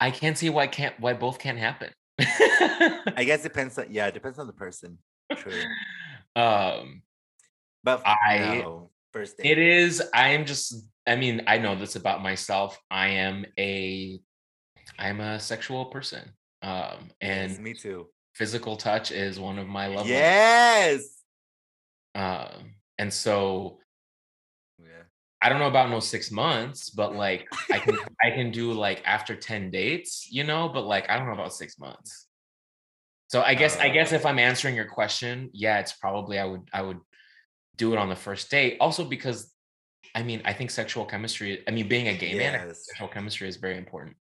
[0.00, 1.90] I can't see why can't why both can't happen.
[2.18, 4.98] I guess it depends on yeah, it depends on the person.
[5.36, 5.60] True.
[6.36, 7.02] um,
[7.84, 9.46] But I- no, first date.
[9.52, 10.02] it is.
[10.14, 10.86] I am just.
[11.06, 12.78] I mean, I know this about myself.
[12.90, 14.20] I am a,
[14.98, 16.22] I'm a sexual person.
[16.62, 18.08] Um, Yes, and me too.
[18.34, 20.06] physical touch is one of my love.
[20.06, 21.02] Yes.
[22.14, 23.79] Um, and so.
[25.42, 29.02] I don't know about no six months, but like I can I can do like
[29.06, 32.26] after 10 dates, you know, but like I don't know about six months.
[33.28, 34.16] So I guess I guess Uh.
[34.16, 36.98] if I'm answering your question, yeah, it's probably I would I would
[37.76, 38.76] do it on the first date.
[38.80, 39.52] Also because
[40.14, 41.62] I mean, I think sexual chemistry.
[41.66, 44.16] I mean, being a gay man, sexual chemistry is very important.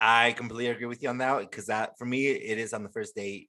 [0.00, 2.88] I completely agree with you on that because that for me it is on the
[2.88, 3.48] first date.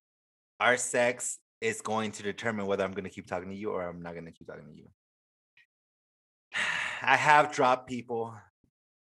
[0.60, 3.88] Our sex is going to determine whether I'm going to keep talking to you or
[3.89, 4.88] I'm not going to keep talking to you.
[7.01, 8.33] I have dropped people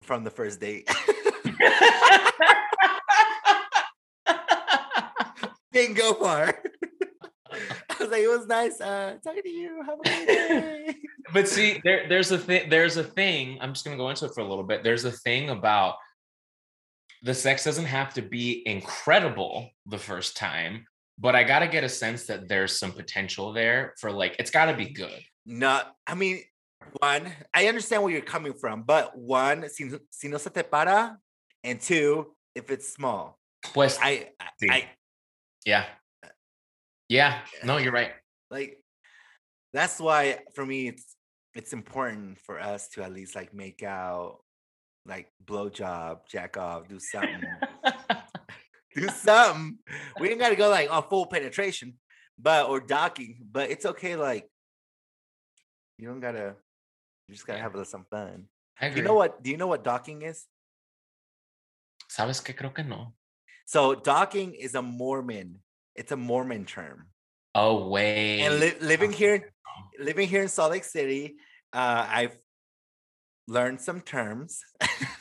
[0.01, 0.89] from the first date.
[5.71, 6.55] Didn't go far.
[7.51, 9.83] I was like, it was nice uh, talking to you.
[9.85, 10.95] Have a good day.
[11.33, 12.69] but see, there, there's a thing.
[12.69, 13.57] There's a thing.
[13.61, 14.83] I'm just gonna go into it for a little bit.
[14.83, 15.95] There's a thing about
[17.23, 20.85] the sex doesn't have to be incredible the first time,
[21.17, 24.75] but I gotta get a sense that there's some potential there for like it's gotta
[24.75, 25.21] be good.
[25.45, 26.41] No, I mean,
[26.99, 31.17] one, I understand where you're coming from, but one, si, si no se te para,
[31.63, 33.37] and two, if it's small.
[33.73, 34.67] Pues, I, I.
[34.69, 34.85] I uh,
[35.65, 35.85] yeah,
[37.09, 37.39] yeah.
[37.63, 38.11] No, you're right.
[38.51, 38.79] like
[39.73, 41.15] that's why for me it's
[41.53, 44.39] it's important for us to at least like make out,
[45.05, 47.41] like blow job, jack off, do something,
[48.95, 49.77] do something.
[50.19, 51.93] We ain't gotta go like on full penetration,
[52.37, 54.15] but or docking, but it's okay.
[54.15, 54.49] Like
[55.97, 56.55] you don't gotta,
[57.27, 57.69] you just gotta Yeah.
[57.71, 58.47] have some fun.
[58.79, 59.41] I You know what?
[59.41, 60.45] Do you know what docking is?
[62.09, 63.13] Sabes que creo que no.
[63.65, 65.59] So docking is a Mormon.
[65.95, 67.07] It's a Mormon term.
[67.55, 68.41] Oh wait.
[68.41, 69.53] And li- living here,
[69.99, 71.37] living here in Salt Lake City,
[71.73, 72.37] uh, I've
[73.47, 74.61] learned some terms.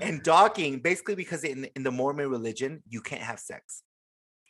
[0.00, 3.82] and docking, basically, because in in the Mormon religion, you can't have sex.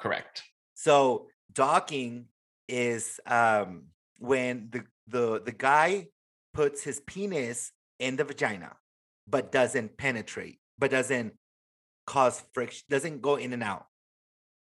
[0.00, 0.42] Correct.
[0.74, 2.26] So docking
[2.68, 3.84] is um,
[4.22, 6.06] when the the the guy
[6.54, 8.72] puts his penis in the vagina,
[9.26, 11.34] but doesn't penetrate, but doesn't
[12.06, 13.86] cause friction, doesn't go in and out.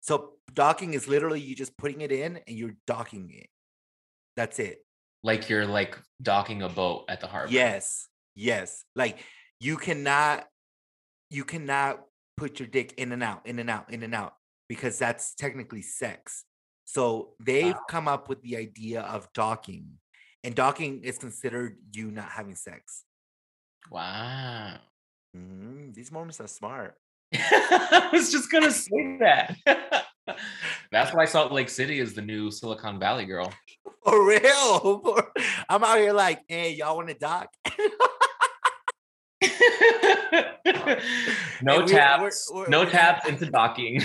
[0.01, 3.47] So docking is literally you just putting it in and you're docking it.
[4.35, 4.79] That's it.
[5.23, 7.51] Like you're like docking a boat at the harbor.
[7.51, 8.83] Yes, yes.
[8.95, 9.19] Like
[9.59, 10.45] you cannot,
[11.29, 12.01] you cannot
[12.37, 14.33] put your dick in and out, in and out, in and out,
[14.69, 16.45] because that's technically sex.
[16.89, 19.99] So they've come up with the idea of docking,
[20.45, 23.03] and docking is considered you not having sex.
[23.91, 24.77] Wow.
[25.35, 26.95] Mhm, These Mormons are smart.
[27.33, 29.57] I was just gonna say that.
[30.91, 33.51] That's why Salt Lake City is the new Silicon Valley girl.
[34.05, 34.99] For real.
[35.01, 35.31] For-
[35.67, 37.49] I'm out here like, hey, y'all want to dock?
[41.61, 42.49] no we- we're- taps.
[42.53, 44.01] we're- no we're- taps into docking.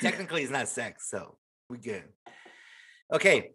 [0.00, 1.36] Technically, it's not sex, so
[1.68, 2.04] we good.
[3.12, 3.50] Okay.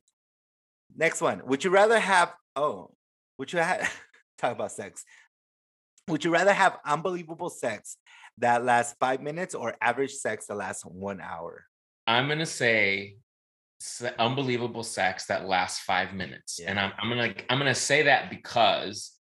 [0.96, 1.42] Next one.
[1.46, 2.34] Would you rather have?
[2.56, 2.92] Oh,
[3.38, 3.92] would you have?
[4.38, 5.04] Talk about sex.
[6.08, 7.98] Would you rather have unbelievable sex
[8.38, 11.66] that lasts five minutes or average sex that lasts one hour?
[12.06, 13.18] I'm gonna say
[14.18, 19.17] unbelievable sex that lasts five minutes, and I'm, I'm gonna I'm gonna say that because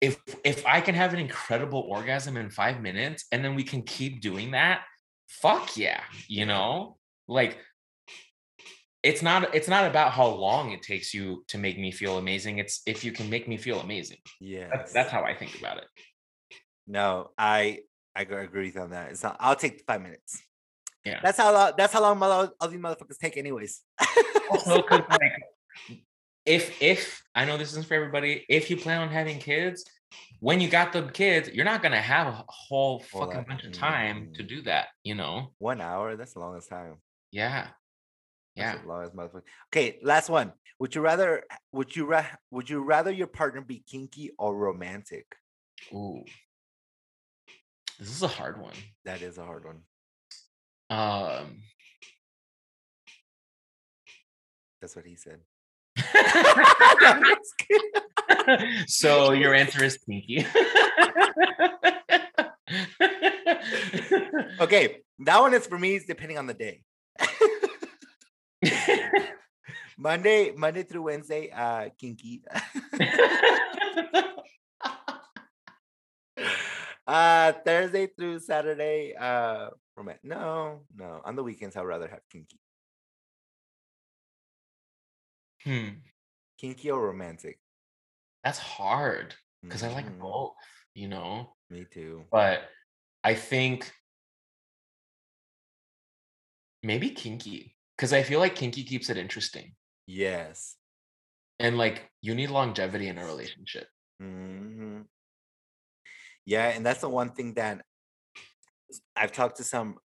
[0.00, 3.82] if if I can have an incredible orgasm in five minutes, and then we can
[3.82, 4.82] keep doing that,
[5.28, 7.58] fuck yeah, you know, like
[9.02, 12.58] it's not it's not about how long it takes you to make me feel amazing.
[12.58, 14.18] It's if you can make me feel amazing.
[14.40, 15.86] Yeah, That's that's how I think about it.
[16.86, 17.30] no.
[17.38, 17.80] I
[18.14, 19.10] I agree with you on that.
[19.10, 20.42] It's not, I'll take five minutes.
[21.04, 21.20] Yeah.
[21.22, 21.72] That's how long.
[21.76, 23.82] That's how long mother- all these motherfuckers take, anyways.
[24.50, 25.06] also like
[26.46, 29.84] if if I know this isn't for everybody, if you plan on having kids,
[30.40, 34.32] when you got the kids, you're not gonna have a whole fucking bunch of time
[34.34, 34.48] to mm.
[34.48, 35.52] do that, you know?
[35.58, 36.16] one hour.
[36.16, 36.96] That's the longest time.
[37.32, 37.68] Yeah.
[38.54, 38.78] Yeah.
[38.86, 39.42] Longest motherfucker.
[39.68, 40.52] Okay, last one.
[40.78, 41.42] Would you rather?
[41.72, 45.26] Would you ra- Would you rather your partner be kinky or romantic?
[45.92, 46.22] Ooh.
[47.98, 48.74] This is a hard one.
[49.04, 49.80] That is a hard one.
[50.90, 51.62] Um
[54.80, 55.40] That's what he said.
[58.86, 60.46] So your answer is pinky.
[64.60, 65.96] okay, that one is for me.
[65.96, 66.82] Is depending on the day.
[69.98, 72.42] Monday, Monday through Wednesday, uh, kinky.
[77.06, 79.70] uh, Thursday through Saturday, uh.
[80.22, 81.22] No, no.
[81.24, 82.60] On the weekends, I'd rather have kinky.
[85.66, 85.88] Hmm.
[86.58, 87.58] Kinky or romantic?
[88.44, 90.54] That's hard because I like Mhm, both,
[90.94, 91.56] you know.
[91.68, 92.24] Me too.
[92.30, 92.70] but
[93.24, 93.92] I think
[96.82, 99.74] maybe kinky because I feel like kinky keeps it interesting
[100.06, 100.76] Yes.
[101.58, 103.88] and like you need longevity in a relationship.
[104.20, 105.02] hmm
[106.44, 107.84] Yeah, and that's the one thing that
[109.16, 109.98] I've talked to some,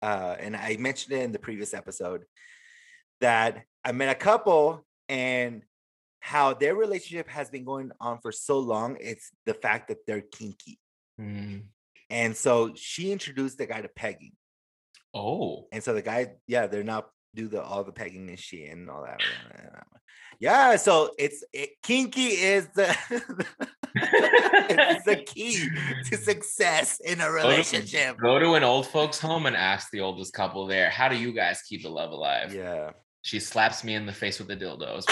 [0.00, 2.24] uh, and I mentioned it in the previous episode
[3.20, 5.62] that I met a couple and
[6.20, 8.96] how their relationship has been going on for so long.
[9.00, 10.78] It's the fact that they're kinky.
[11.20, 11.62] Mm.
[12.10, 14.32] And so she introduced the guy to pegging.
[15.14, 15.66] Oh.
[15.72, 18.90] And so the guy, yeah, they're not do the all the pegging and shit and
[18.90, 19.20] all that.
[20.40, 22.96] Yeah, so it's it, kinky is the
[23.94, 25.68] it's the key
[26.10, 28.18] to success in a Go to- relationship.
[28.18, 31.32] Go to an old folks home and ask the oldest couple there, how do you
[31.32, 32.54] guys keep the love alive?
[32.54, 32.90] Yeah.
[33.22, 35.04] She slaps me in the face with the dildos.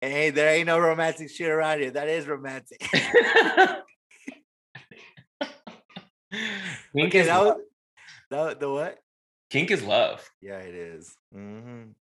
[0.00, 1.90] hey, there ain't no romantic shit around here.
[1.90, 2.80] That is romantic.
[6.92, 7.56] Kink, Okay, is that love.
[7.56, 7.64] was
[8.30, 8.98] the, the what?
[9.50, 10.28] Kink is love.
[10.40, 11.14] Yeah, it is.
[11.34, 11.92] Mhm.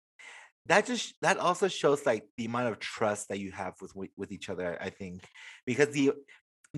[0.67, 4.09] That just that also shows like the amount of trust that you have with with-
[4.17, 4.77] with each other.
[4.81, 5.23] I think
[5.65, 6.13] because the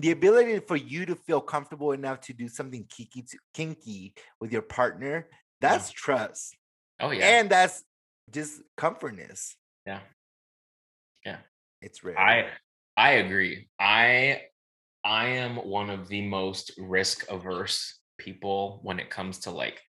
[0.00, 4.52] the ability for you to feel comfortable enough to do something kinky to, kinky with
[4.52, 5.28] your partner
[5.60, 6.56] that's trust
[7.00, 7.38] Oh yeah.
[7.38, 7.84] and that's
[8.30, 9.56] just comfortness.
[9.86, 10.00] Yeah.
[11.24, 11.38] Yeah.
[11.80, 12.18] It's rare.
[12.18, 12.48] I
[12.96, 13.68] I agree.
[13.78, 14.42] I
[15.04, 19.80] I am one of the most risk averse people when it comes to like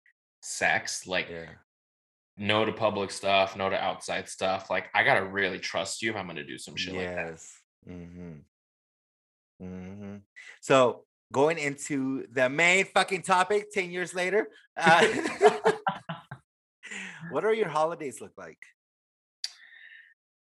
[0.41, 1.07] sex.
[1.07, 1.49] Like yeah.
[2.37, 4.69] no to public stuff, no to outside stuff.
[4.69, 7.27] Like I gotta really trust you if I'm gonna do some shit like that.
[7.31, 7.51] Yes.
[7.87, 8.39] Mm-hmm.
[9.61, 10.17] Mm-hmm.
[10.61, 14.47] So going into the main fucking topic 10 years later.
[14.75, 15.05] Uh,
[17.31, 18.57] what are your holidays look like?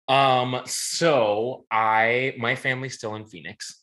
[0.08, 3.82] Um, so I my family's still in Phoenix.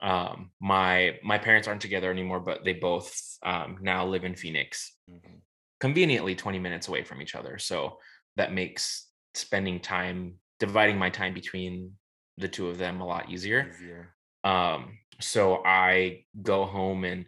[0.00, 3.12] Um, my my parents aren't together anymore, but they both
[3.42, 5.40] um now live in Phoenix, Mhm.
[5.80, 7.58] conveniently 20 minutes away from each other.
[7.58, 7.98] So
[8.36, 11.98] that makes spending time dividing my time between
[12.38, 13.68] the two of them a lot easier.
[13.74, 14.14] Easier.
[14.44, 17.26] Um, so I go home and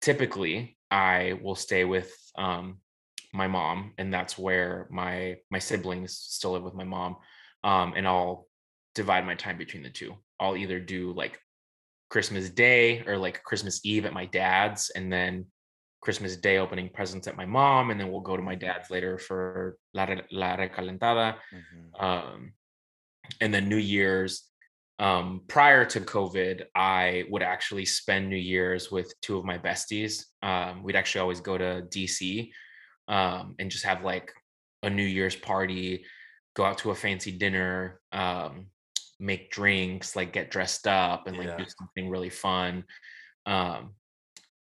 [0.00, 2.78] typically I will stay with um
[3.34, 7.16] my mom, and that's where my my siblings still live with my mom.
[7.62, 8.48] Um, and I'll
[8.94, 10.14] divide my time between the two.
[10.40, 11.38] I'll either do like
[12.08, 15.46] Christmas Day or like Christmas Eve at my dad's, and then
[16.00, 19.18] Christmas Day opening presents at my mom, and then we'll go to my dad's later
[19.18, 22.02] for La, Re- La Recalentada Mhm.
[22.02, 22.52] um,
[23.40, 24.44] and then New Year's.
[24.98, 30.24] Um, prior to COVID, I would actually spend New Year's with two of my besties.
[30.42, 32.50] Um, we'd actually always go to DC
[33.06, 34.32] um, and just have like
[34.82, 36.04] a New Year's party,
[36.54, 38.66] go out to a fancy dinner, um,
[39.20, 42.84] make drinks, like get dressed up and like do something really fun.
[43.46, 43.94] Um,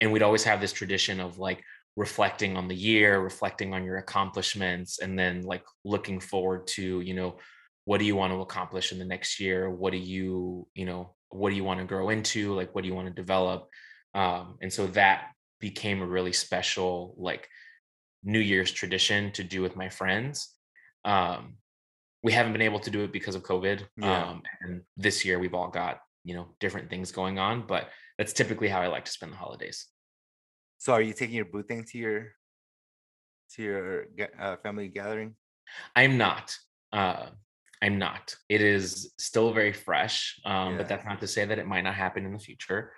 [0.02, 1.64] and we'd always have this tradition of like
[1.96, 7.14] reflecting on the year reflecting on your accomplishments and then like looking forward to you
[7.14, 7.38] know
[7.86, 11.16] what do you want to accomplish in the next year what do you you know
[11.30, 13.68] what do you want to grow into like what do you want to develop
[14.16, 17.48] um, and so that became a really special like
[18.24, 20.54] new year's tradition to do with my friends
[21.06, 21.56] um,
[22.22, 24.30] we haven't been able to do it because of covid Yeah.
[24.30, 28.34] um, and this year we've all got you know different things going on but that's
[28.34, 29.88] typically how i like to spend the holidays
[30.84, 32.20] So are you taking your boo thing to your
[33.56, 34.08] to your
[34.40, 35.36] uh, family gathering?
[35.96, 36.46] I'm not.
[36.92, 37.28] Uh,
[37.84, 38.36] I'm not.
[38.48, 40.78] It is still very fresh, um, Yeah.
[40.78, 42.94] but that's not to say that it might not happen in the future.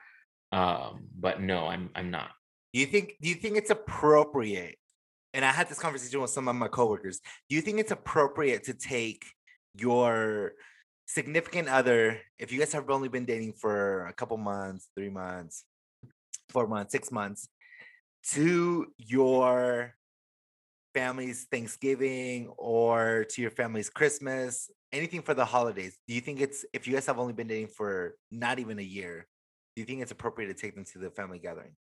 [0.51, 2.29] Um, but no, I'm I'm not.
[2.71, 4.77] Do you think do you think it's appropriate?
[5.33, 7.19] And I had this conversation with some of my coworkers.
[7.49, 9.25] Do you think it's appropriate to take
[9.73, 10.53] your
[11.07, 15.65] significant other, if you guys have only been dating for a couple months, three months,
[16.49, 17.49] four months, six months,
[18.31, 19.93] to your
[20.95, 25.97] family's Thanksgiving or to your family's Christmas, anything for the holidays?
[26.07, 28.83] Do you think it's if you guys have only been dating for not even a
[28.99, 29.27] year,
[29.75, 31.75] do you think it's appropriate to take them to the family gathering?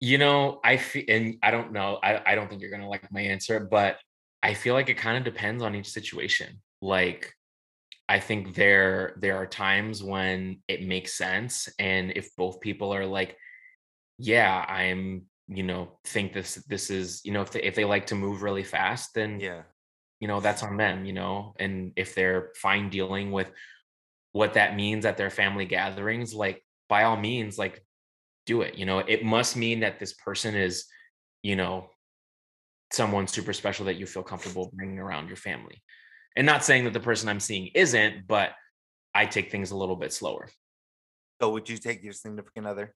[0.00, 1.98] You know, I feel, and I don't know.
[2.02, 3.96] I I don't think you're gonna like my answer, but
[4.42, 6.60] I feel like it kind of depends on each situation.
[6.82, 7.32] Like,
[8.08, 13.06] I think there there are times when it makes sense, and if both people are
[13.06, 13.36] like,
[14.18, 18.06] yeah, I'm, you know, think this this is, you know, if they if they like
[18.06, 19.62] to move really fast, then Yeah.
[20.20, 23.50] you know that's on them you know and if they're fine dealing with
[24.32, 27.84] what that means at their family gatherings like by all means like
[28.46, 30.86] do it you know it must mean that this person is
[31.42, 31.90] you know
[32.92, 35.82] someone super special that you feel comfortable bringing around your family
[36.36, 38.50] and not saying that the person i'm seeing isn't but
[39.14, 40.48] i take things a little bit slower
[41.42, 42.94] So would you take your significant other?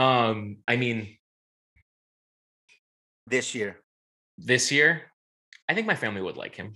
[0.00, 1.16] Um i mean
[3.26, 3.78] This year,
[4.38, 5.02] this year
[5.68, 6.74] i think my family would like him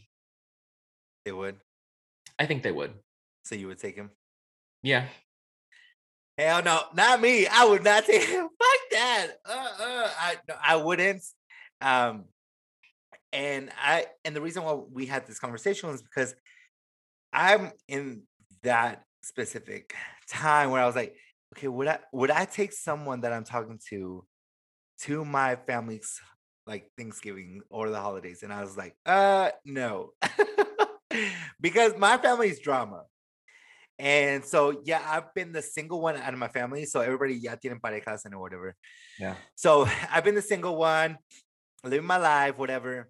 [1.25, 1.57] they would.
[2.39, 2.93] I think they would.
[3.45, 4.11] So you would take him?
[4.83, 5.07] Yeah.
[6.37, 7.47] Hell no, not me.
[7.47, 8.49] I would not take him.
[8.59, 9.27] Fuck that.
[9.47, 11.23] Uh, uh, I no, I wouldn't.
[11.81, 12.25] Um,
[13.33, 16.35] and I and the reason why we had this conversation was because
[17.33, 18.23] I'm in
[18.63, 19.95] that specific
[20.29, 21.17] time where I was like,
[21.55, 24.25] okay, would I would I take someone that I'm talking to
[25.03, 26.21] to my family's
[26.67, 28.43] like Thanksgiving or the holidays?
[28.43, 30.11] And I was like, uh, no,
[31.61, 33.05] because my family's drama.
[33.97, 36.85] And so, yeah, I've been the single one out of my family.
[36.85, 38.75] So everybody ya tienen parejas and whatever.
[39.21, 39.37] Yeah.
[39.55, 41.19] So I've been the single one,
[41.85, 43.09] living my life, whatever.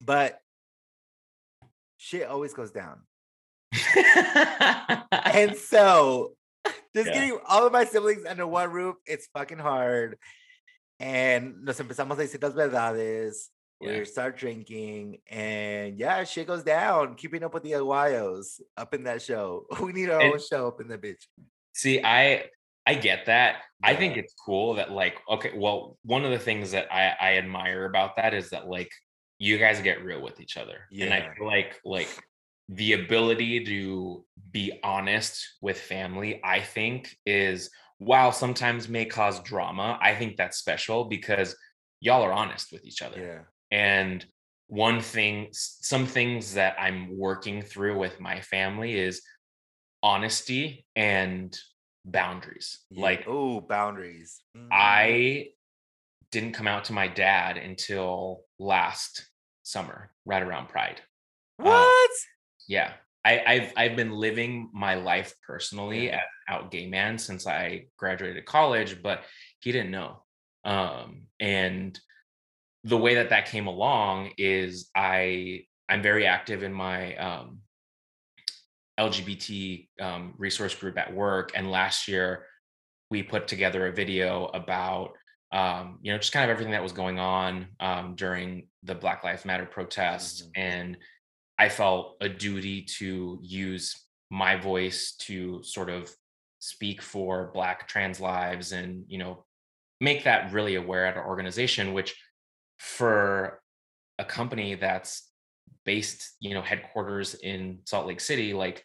[0.00, 0.38] But
[1.98, 3.02] shit always goes down.
[5.12, 6.32] and so
[6.94, 7.12] just Yeah.
[7.14, 10.18] getting all of my siblings under one roof, it's fucking hard.
[11.00, 13.48] And nos empezamos a decir las verdades.
[13.80, 13.98] Yeah.
[13.98, 17.16] We start drinking, and yeah, shit goes down.
[17.16, 19.66] Keeping up with the Aguayos up in that show.
[19.82, 21.26] We need our And- own show up in the bitch.
[21.74, 22.48] See, I
[22.86, 23.62] I get that.
[23.82, 27.36] I think it's cool that like okay, well, one of the things that I I
[27.38, 28.90] admire about that is that like
[29.38, 30.86] you guys get real with each other.
[30.92, 32.08] And I feel like like
[32.68, 39.98] the ability to be honest with family, I think is while sometimes may cause drama,
[40.00, 41.56] I think that's special because
[42.00, 43.20] y'all are honest with each other.
[43.20, 43.38] Yeah.
[43.70, 44.24] And
[44.66, 49.22] one thing, some things that I'm working through with my family is
[50.02, 51.56] honesty and
[52.04, 52.80] boundaries.
[52.90, 54.42] Like oh, boundaries.
[54.56, 54.68] Mm.
[54.72, 55.46] I
[56.30, 59.28] didn't come out to my dad until last
[59.62, 61.00] summer, right around Pride.
[61.60, 62.10] uh, what?
[62.68, 62.92] Yeah.
[63.24, 66.16] I, I've I've been living my life personally Yeah.
[66.16, 69.22] as out gay man since I graduated college, but
[69.60, 70.24] he didn't know.
[70.64, 71.98] Um, and
[72.84, 77.60] the way that that came along is I I'm very active in my um,
[78.98, 82.46] LGBT um, resource group at work, and last year
[83.10, 85.12] we put together a video about
[85.52, 89.22] um, you know just kind of everything that was going on um, during the Black
[89.24, 90.50] Lives Matter protests, Mhm.
[90.56, 90.96] and
[91.62, 93.94] I felt a duty to use
[94.30, 96.12] my voice to sort of
[96.58, 99.44] speak for Black trans lives, and you know
[100.00, 102.16] make that really aware at our organization, which
[102.80, 103.60] for
[104.18, 105.30] a company that's
[105.84, 108.84] based, you know, headquarters in Salt Lake City, like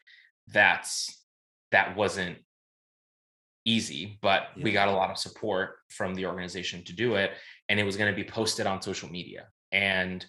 [0.54, 1.24] that's
[1.72, 2.38] that wasn't
[3.66, 7.32] easy, but we got a lot of support from the organization to do it.
[7.70, 9.48] And it was going to be posted on social media.
[9.72, 10.24] And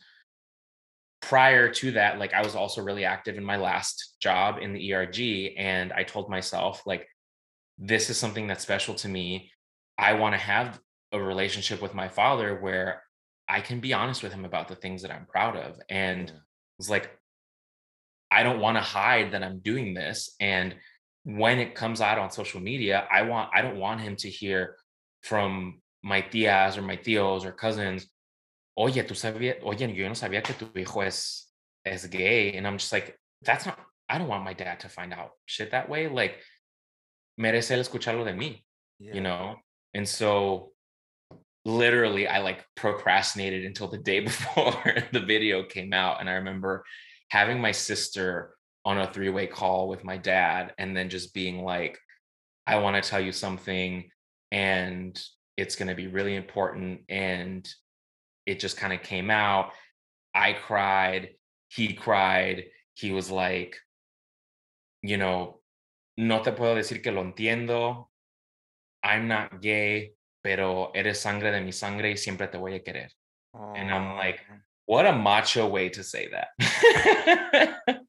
[1.21, 4.93] prior to that, like I was also really active in my last job in the
[4.93, 5.55] ERG.
[5.57, 7.07] And I told myself, like,
[7.79, 9.51] this is something that's special to me.
[9.97, 10.81] I want to have
[11.13, 13.03] a relationship with my father where
[13.49, 15.81] I can be honest with him about the things that I'm proud of.
[15.89, 16.33] And
[16.79, 17.11] it's like,
[18.31, 20.35] I don't want to hide that I'm doing this.
[20.39, 20.77] And
[21.25, 24.77] when it comes out on social media, I want I don't want him to hear
[25.23, 28.07] from my tias or my tios or cousins,
[28.79, 31.49] oye, tú sabías, oye, yo no sabía que tu hijo es,
[31.85, 32.57] es gay.
[32.57, 35.73] And I'm just like, that's not, I don't want my dad to find out shit
[35.73, 36.09] that way.
[36.09, 36.39] Like,
[37.39, 38.63] merece el escucharlo de mí
[39.01, 39.15] Yeah.
[39.15, 39.55] you know
[39.95, 40.73] and so
[41.65, 44.75] literally i like procrastinated until the day before
[45.13, 46.85] the video came out and i remember
[47.31, 51.97] having my sister on a three-way call with my dad and then just being like
[52.67, 54.11] i want to tell you something
[54.51, 55.23] and
[55.57, 57.73] it's going to be really important and
[58.49, 59.71] it just kind of came out
[60.35, 61.31] i cried
[61.69, 63.77] he cried he was like
[65.03, 65.61] you know
[66.17, 68.07] no te puedo decir que lo entiendo
[69.01, 73.09] I'm not gay, pero eres sangre de mi sangre y siempre te voy a querer.
[73.55, 74.41] And I'm like,
[74.87, 76.49] What a macho way to say that.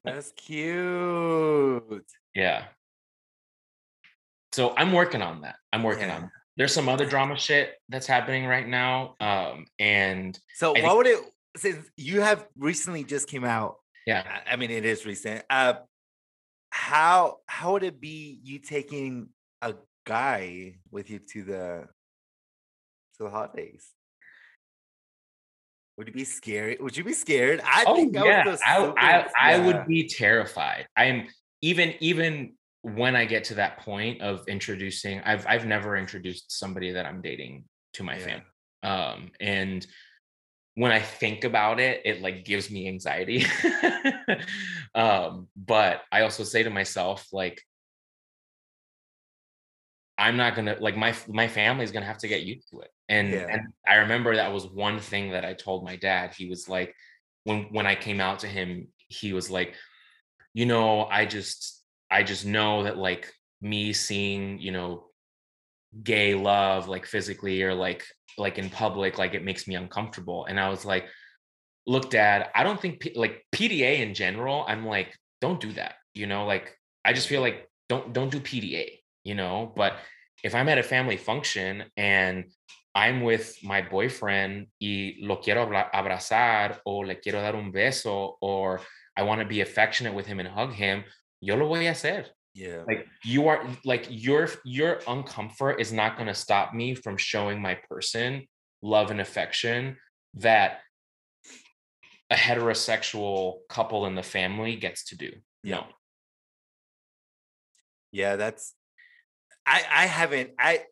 [0.04, 2.04] that's cute.
[2.34, 2.64] yeah.
[4.52, 5.56] So I'm working on that.
[5.72, 6.16] I'm working Yeah.
[6.16, 6.39] on that.
[6.60, 9.14] There's some other drama shit that's happening right now.
[9.18, 13.76] Um, and So I what think- would it since you have recently just came out?
[14.06, 15.42] yeah, I- I mean it is recent.
[15.48, 15.74] Uh
[16.68, 19.30] how how would it be you taking
[19.62, 21.88] a guy with you to the
[23.16, 23.88] to the holidays?
[25.96, 26.76] Would you be scared?
[26.80, 27.62] Would you be scared?
[27.64, 28.58] I oh think I yeah, would
[28.98, 30.88] I, I, I would be terrified.
[30.94, 31.26] I'm
[31.62, 32.52] even even
[32.82, 37.20] when I get to that point of introducing, I've I've never introduced somebody that I'm
[37.20, 37.64] dating
[37.94, 38.24] to my Yeah.
[38.24, 38.44] family.
[38.82, 39.86] Um, and
[40.74, 43.44] when I think about it, it like gives me anxiety.
[44.94, 47.60] um, but I also say to myself, like,
[50.16, 52.90] I'm not gonna like my my family's gonna have to get used to it.
[53.08, 53.46] And Yeah.
[53.50, 56.34] and I remember that was one thing that I told my dad.
[56.34, 56.94] He was like,
[57.44, 59.74] when when I came out to him, he was like,
[60.54, 61.79] you know, I just
[62.10, 65.10] I just know that like me seeing, you know,
[66.02, 68.04] gay love like physically or like
[68.38, 71.06] like in public like it makes me uncomfortable and i was like
[71.86, 75.94] look dad i don't think P- like pda in general i'm like don't do that
[76.14, 78.86] you know like i just feel like don't don't do pda
[79.24, 79.94] you know but
[80.44, 82.44] if i'm at a family function and
[82.94, 88.80] i'm with my boyfriend y lo quiero abrazar o le quiero dar un beso or
[89.16, 91.02] i want to be affectionate with him and hug him
[91.40, 92.84] yo lo voy a hacer Yeah.
[92.86, 97.60] like you are like your your uncomfort is not going to stop me from showing
[97.62, 98.46] my person
[98.82, 99.96] love and affection
[100.34, 100.80] that
[102.30, 105.30] a heterosexual couple in the family gets to do
[105.62, 105.76] Yeah.
[105.76, 105.86] no
[108.12, 108.74] Yeah, that's
[109.66, 110.84] I I haven't I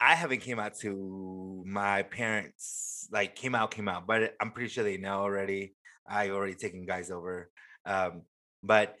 [0.00, 4.68] I haven't came out to my parents like came out came out, but I'm pretty
[4.68, 5.74] sure they know already.
[6.06, 7.50] I already taken guys over.
[7.86, 8.22] Um
[8.62, 8.94] but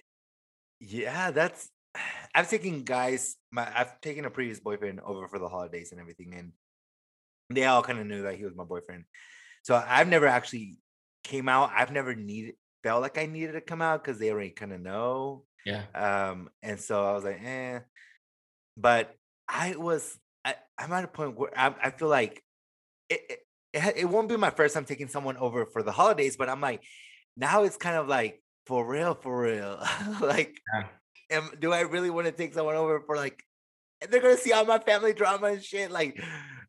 [0.86, 1.68] yeah, that's
[2.34, 6.34] I've taken guys my I've taken a previous boyfriend over for the holidays and everything
[6.34, 6.52] and
[7.50, 9.04] they all kind of knew that he was my boyfriend.
[9.62, 10.78] So I've never actually
[11.22, 11.70] came out.
[11.74, 12.54] I've never needed
[12.84, 15.44] felt like I needed to come out because they already kind of know.
[15.64, 17.80] yeah Um, and so I was like, eh.
[18.76, 19.14] But
[19.48, 22.42] I was, I, I'm at a point where I, I feel like
[23.08, 23.38] it, it,
[23.72, 26.60] it, it won't be my first time taking someone over for the holidays, but I'm
[26.60, 26.82] like,
[27.36, 29.82] now it's kind of like for real, for real.
[30.20, 30.86] like, Yeah.
[31.30, 33.42] am, do I really want to take someone over for like,
[34.10, 35.90] they're gonna see all my family drama and shit.
[35.90, 36.20] Like,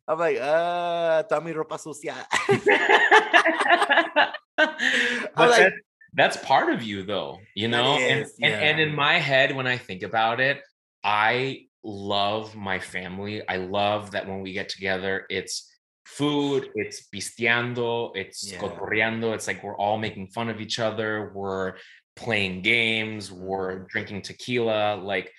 [0.08, 2.14] I'm like, uh, toda mi ropa sucia.
[4.56, 5.72] but like- that,
[6.14, 9.66] that's part of you though you know and, is, and and in my head when
[9.66, 10.62] i think about it
[11.04, 15.70] i love my family i love that when we get together it's
[16.06, 18.60] food it's pisteando it's Yeah.
[18.60, 21.74] cotorreando it's like we're all making fun of each other we're
[22.14, 23.88] playing games we're Mhm.
[23.88, 25.32] drinking tequila like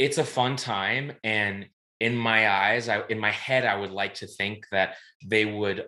[0.00, 1.68] it's a fun time and
[2.00, 5.86] in my eyes I, in my head i would like to think that they would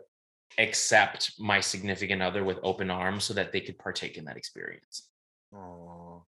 [0.59, 5.11] accept my significant other with open arms so that they could partake in that experience
[5.53, 6.27] Oh.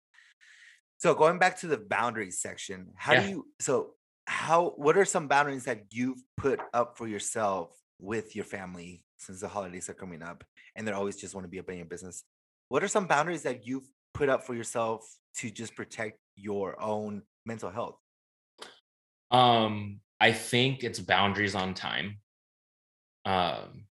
[0.98, 3.22] So going back to the boundaries section, how Yeah.
[3.24, 3.95] do you so
[4.26, 9.40] how what are some boundaries that you've put up for yourself with your family since
[9.40, 11.86] the holidays are coming up and they're always just want to be up in your
[11.86, 12.24] business?
[12.68, 15.06] What are some boundaries that you've put up for yourself
[15.38, 17.96] to just protect your own mental health?
[19.30, 22.18] um i think it's boundaries on time
[23.24, 23.86] um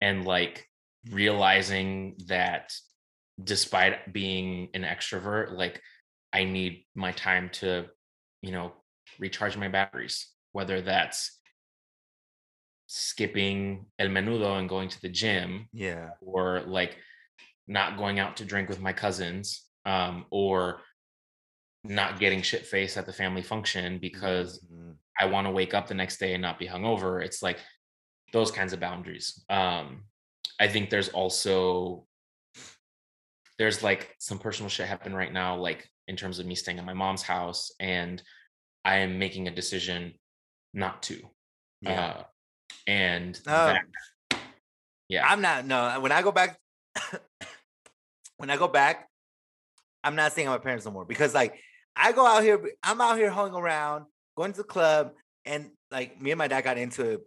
[0.00, 0.66] and like
[1.10, 2.72] realizing that
[3.42, 5.80] despite being an extrovert like
[6.32, 7.84] i need my time to
[8.42, 8.72] you know
[9.22, 10.16] recharge my batteries
[10.56, 11.38] whether that's
[12.86, 16.10] skipping el menudo and going to the gym Yeah.
[16.20, 16.96] or like
[17.66, 19.46] not going out to drink with my cousins
[19.86, 20.80] um, or
[21.84, 24.96] not getting shit faced at the family function because Mhm.
[25.18, 27.24] I want to wake up the next day and not be hungover.
[27.24, 27.58] It's like
[28.32, 29.44] those kinds of boundaries.
[29.48, 30.04] Um,
[30.60, 32.06] I think there's also
[33.58, 36.84] there's like some personal shit happening right now, like in terms of me staying at
[36.84, 38.22] my mom's house, and
[38.84, 40.14] I am making a decision
[40.74, 41.20] not to.
[41.80, 42.00] Yeah.
[42.00, 42.24] Uh,
[42.86, 43.82] and that,
[45.08, 46.58] yeah, I'm not no when I go back
[48.36, 49.08] when I go back,
[50.02, 51.60] I'm not at my parents no more because like
[51.94, 54.06] I go out here, I'm out here hung around,
[54.36, 55.12] going to the club,
[55.44, 57.20] and like me and my dad got into it.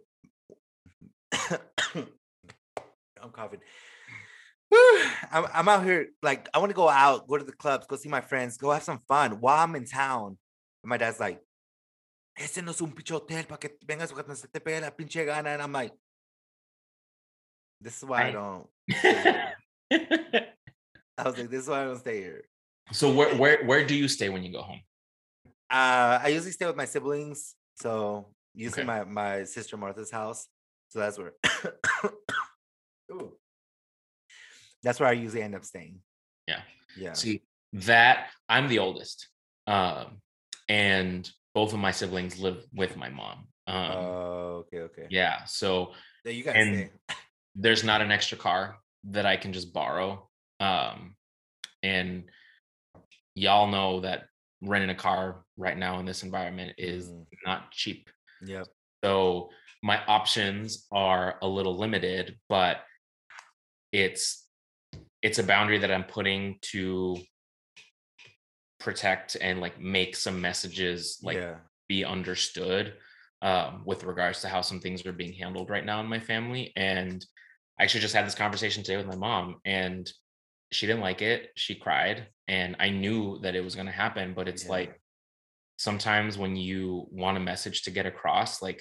[3.22, 3.60] I'm coughing.
[5.30, 7.96] I'm, I'm out here like I want to go out, go to the clubs, go
[7.96, 10.36] see my friends, go have some fun while I'm in town.
[10.82, 11.40] And my dad's like,
[12.36, 15.24] "Ese no es un pinche hotel para que vengas cuando se te pegue la pinche
[15.24, 15.94] gana." And I'm like,
[17.80, 19.56] "This is why I I- don't." stay here."
[21.18, 22.44] I was like, "This is why I don't stay here."
[22.92, 24.80] so where where where do you stay when you go home?
[25.68, 28.86] Uh, I usually stay with my siblings, so usually Okay.
[28.86, 30.46] my my sister Martha's house.
[30.88, 31.34] So that's where.
[34.82, 35.98] That's where I usually end up staying.
[36.46, 36.60] Yeah.
[36.96, 37.12] Yeah.
[37.14, 39.28] See that I'm the oldest,
[39.66, 40.18] um,
[40.68, 43.48] and both of my siblings live with my mom.
[43.66, 45.06] Um, Oh, okay, okay.
[45.08, 47.16] yeah, so Yeah, you gotta and stay.
[47.54, 50.28] there's not an extra car that I can just borrow.
[50.60, 51.16] Um,
[51.82, 52.24] and
[53.34, 54.26] y'all know that
[54.60, 57.26] renting a car right now in this environment is Mhm.
[57.46, 58.10] not cheap.
[58.42, 58.66] Yep.
[59.02, 59.48] So
[59.82, 62.84] my options are a little limited, but
[63.92, 64.46] it's
[65.22, 67.16] it's a boundary that I'm putting to
[68.86, 71.56] protect and like make some messages like yeah.
[71.88, 72.94] be understood
[73.42, 76.72] um, with regards to how some things are being handled right now in my family.
[76.76, 77.18] And
[77.78, 80.04] I actually just had this conversation today with my mom, and
[80.72, 81.40] she didn't like it.
[81.56, 82.18] She cried.
[82.48, 84.26] and I knew that it was going to happen.
[84.38, 84.76] But it's Yeah.
[84.78, 84.92] like
[85.86, 88.80] sometimes when you want a message to get across, like,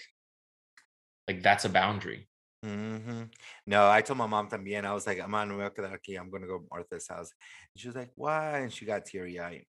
[1.27, 2.21] like that's a boundary.
[2.63, 3.23] Mm-hmm.
[3.65, 4.85] No, I told my mom también.
[4.85, 6.13] I was like, I'm on me voy a quedar aquí.
[6.19, 7.31] I'm gonna go to Martha's house.
[7.73, 8.59] And she was like, why?
[8.63, 9.65] And she got teary eyed.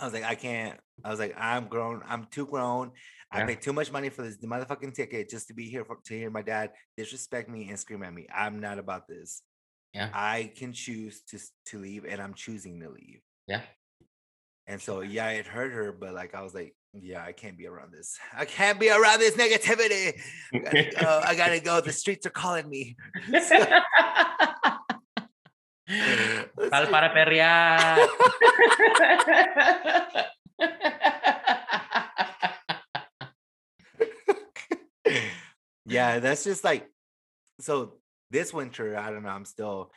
[0.00, 0.78] I was like, I can't.
[1.04, 2.02] I was like, I'm grown.
[2.06, 2.92] I'm too grown.
[3.30, 3.46] I Yeah.
[3.46, 6.30] paid too much money for this motherfucking ticket just to be here for, to hear
[6.30, 8.26] my dad disrespect me and scream at me.
[8.34, 9.42] I'm not about this.
[9.92, 10.10] Yeah.
[10.12, 13.20] I can choose to to leave, and I'm choosing to leave.
[13.46, 13.62] Yeah.
[14.66, 17.66] And so, yeah, it hurt her, but like, I was like, yeah, I can't be
[17.66, 18.18] around this.
[18.36, 20.20] I can't be around this negativity.
[20.54, 21.20] I gotta go.
[21.24, 21.80] I gotta go.
[21.80, 22.96] The streets are calling me.
[23.30, 24.54] The
[26.68, 27.48] Sal street- para perrear.
[35.86, 36.88] yeah, that's just like
[37.60, 37.94] so.
[38.30, 39.30] This winter, I don't know.
[39.30, 39.90] I'm still,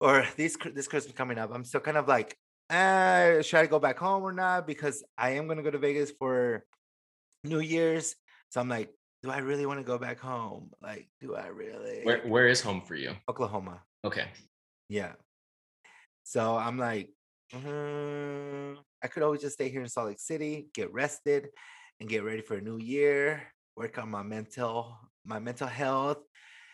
[0.00, 2.34] or this this Christmas coming up, I'm still kind of like,
[2.70, 4.66] uh, should I go back home or not?
[4.66, 6.64] Because I am gonna go to Vegas for
[7.44, 8.16] New Year's.
[8.48, 8.88] So I'm like,
[9.22, 10.70] do I really want to go back home?
[10.80, 12.00] Like, do I really?
[12.04, 13.12] where where is home for you?
[13.28, 13.82] Oklahoma.
[14.02, 14.28] Okay.
[14.88, 15.12] Yeah.
[16.24, 17.10] So I'm like,
[17.52, 21.48] "Mm, I could always just stay here in Salt Lake City, get rested,
[22.00, 23.42] and get ready for a new year.
[23.76, 26.18] Work on my mental, my mental health,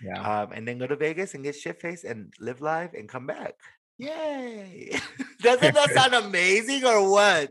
[0.00, 0.18] Yeah.
[0.42, 3.26] um, and then go to Vegas and get shit faced and live life and come
[3.26, 3.54] back.
[3.98, 4.90] Yay!
[5.40, 7.50] Doesn't that sound amazing or what?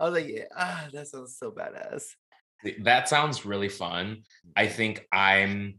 [0.00, 2.04] I was like, yeah, ah, that sounds so badass.
[2.82, 4.22] That sounds really fun.
[4.56, 5.78] I think I'm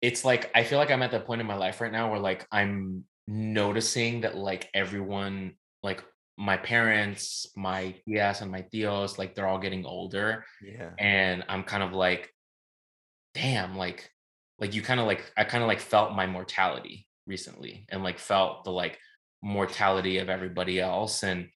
[0.00, 2.20] it's like I feel like I'm at the point in my life right now where
[2.20, 6.02] like I'm noticing that like everyone like
[6.36, 10.90] my parents, my tias and my tios, like they're all getting older Yeah.
[10.98, 12.32] and I'm kind of like
[13.34, 14.10] damn like
[14.58, 18.18] like you kind of like I kind of like felt my mortality recently and like
[18.18, 18.98] felt the like
[19.42, 21.48] mortality of everybody else and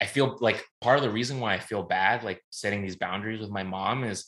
[0.00, 3.40] I feel like part of the reason why I feel bad like setting these boundaries
[3.40, 4.26] with my mom is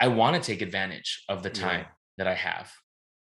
[0.00, 1.86] I want to take advantage of the time Yeah.
[2.18, 2.70] That I have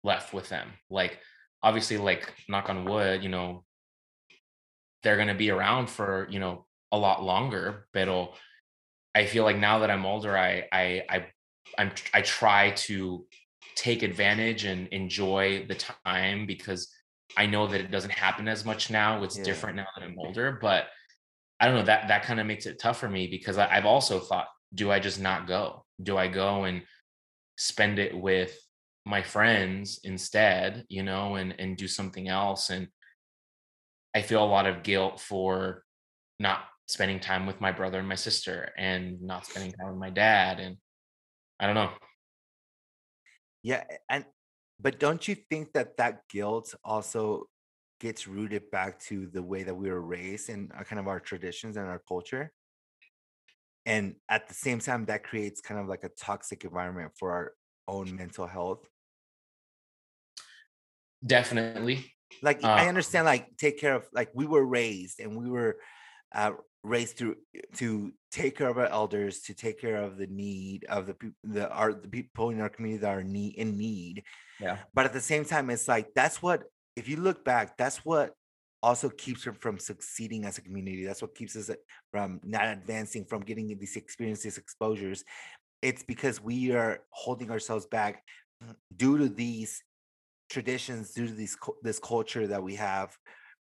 [0.04, 1.18] left with them like
[1.62, 3.64] obviously like knock on wood you know
[5.02, 8.08] they're going to be around for you know a lot longer but
[9.14, 11.26] I feel like now that I'm older, I I I
[11.78, 13.26] I'm I try to
[13.74, 16.92] take advantage and enjoy the time because
[17.36, 19.22] I know that it doesn't happen as much now.
[19.22, 19.44] It's Yeah.
[19.44, 20.20] different now that I'm mm-hmm.
[20.20, 20.88] older, but
[21.60, 23.86] I don't know that that kind of makes it tough for me because I, I've
[23.86, 25.86] also thought, do I just not go?
[26.02, 26.82] Do I go and
[27.56, 28.58] spend it with
[29.04, 32.70] my friends instead, you know, and and do something else?
[32.70, 32.88] And
[34.14, 35.84] I feel a lot of guilt for
[36.38, 40.10] not spending time with my brother and my sister and not spending time with my
[40.10, 40.76] dad and
[41.60, 41.92] I don't know.
[43.62, 44.24] Yeah, and
[44.80, 47.48] but don't you think that that guilt also
[48.00, 51.20] gets rooted back to the way that we were raised and uh, kind of our
[51.20, 52.52] traditions and our culture?
[53.86, 57.52] And at the same time, that creates kind of like a toxic environment for our
[57.88, 58.88] own mental health.
[61.24, 62.12] Definitely.
[62.42, 65.78] Like I Uh, understand, like take care of, like we were raised and we were
[66.34, 66.52] uh,
[66.82, 67.36] raised to
[67.76, 71.36] to take care of our elders, to take care of the need of the people,
[71.44, 74.24] the our the people in our community that are need in need.
[74.60, 74.78] Yeah.
[74.94, 76.64] but at the same time it's like that's what
[76.94, 78.32] if you look back that's what
[78.80, 81.74] also keeps her from succeeding as a community that's what keeps us uh,
[82.12, 85.24] from not advancing from getting these experiences exposures
[85.82, 88.22] it's because we are holding ourselves back
[88.94, 89.82] due to these
[90.54, 93.08] traditions due to these this culture that we have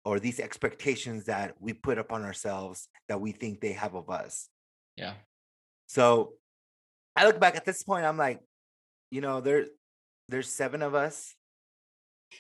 [0.04, 2.78] or these expectations that we put upon ourselves
[3.10, 4.50] that we think they have of us
[4.98, 5.16] Yeah.
[5.88, 6.06] so
[7.16, 8.40] I look back at this point, I'm like,
[9.16, 9.66] you know, there
[10.32, 11.36] there's seven of us.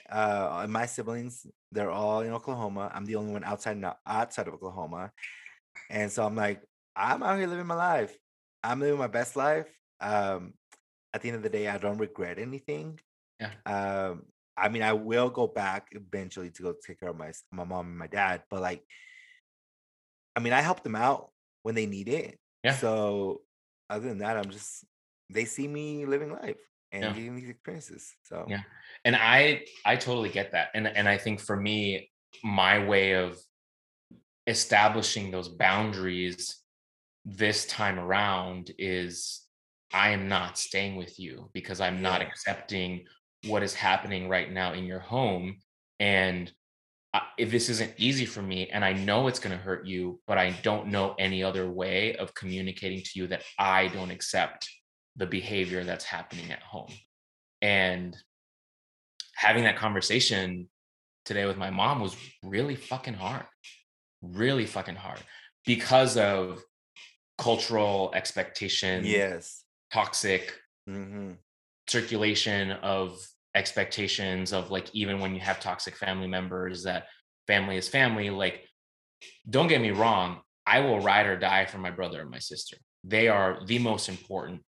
[0.09, 2.89] Uh my siblings, they're all in Oklahoma.
[2.95, 5.11] I'm the only one outside now outside of Oklahoma.
[5.89, 6.63] And so I'm like,
[6.95, 8.15] I'm out here living my life.
[8.63, 9.67] I'm living my best life.
[9.99, 10.53] Um,
[11.13, 12.99] at the end of the day, I don't regret anything.
[13.43, 13.51] Yeah.
[13.67, 14.23] Um,
[14.61, 17.87] I mean, I will go back eventually to go take care of my my mom
[17.87, 18.83] and my dad, but like,
[20.35, 21.31] I mean, I help them out
[21.63, 22.39] when they need it.
[22.63, 22.75] Yeah.
[22.75, 23.41] So
[23.89, 24.85] other than that, I'm just
[25.29, 26.59] they see me living life
[26.91, 27.13] and Yeah.
[27.13, 28.13] getting these experiences.
[28.23, 28.61] So Yeah.
[29.05, 32.09] and i i totally get that and and i think for me
[32.43, 33.37] my way of
[34.47, 36.61] establishing those boundaries
[37.25, 39.45] this time around is
[39.93, 43.05] i am not staying with you because i'm not accepting
[43.45, 45.57] what is happening right now in your home
[45.99, 46.51] and
[47.13, 50.19] I- if this isn't easy for me and i know it's going to hurt you
[50.27, 54.69] but i don't know any other way of communicating to you that i don't accept
[55.15, 56.93] the behavior that's happening at home
[57.61, 58.17] and
[59.35, 60.69] having that conversation
[61.25, 63.45] today with my mom was really fucking hard.
[64.21, 65.19] Really fucking hard
[65.65, 66.61] because of
[67.37, 69.03] cultural expectation.
[69.05, 69.63] Yes.
[69.91, 70.53] Toxic
[70.89, 71.33] Mm-hmm.
[71.91, 73.19] Circulation of
[73.53, 77.03] expectations of like even when you have toxic family members that
[77.47, 78.63] family is family like
[79.49, 82.77] don't get me wrong i will ride or die for my brother and my sister
[83.03, 84.61] they are the most important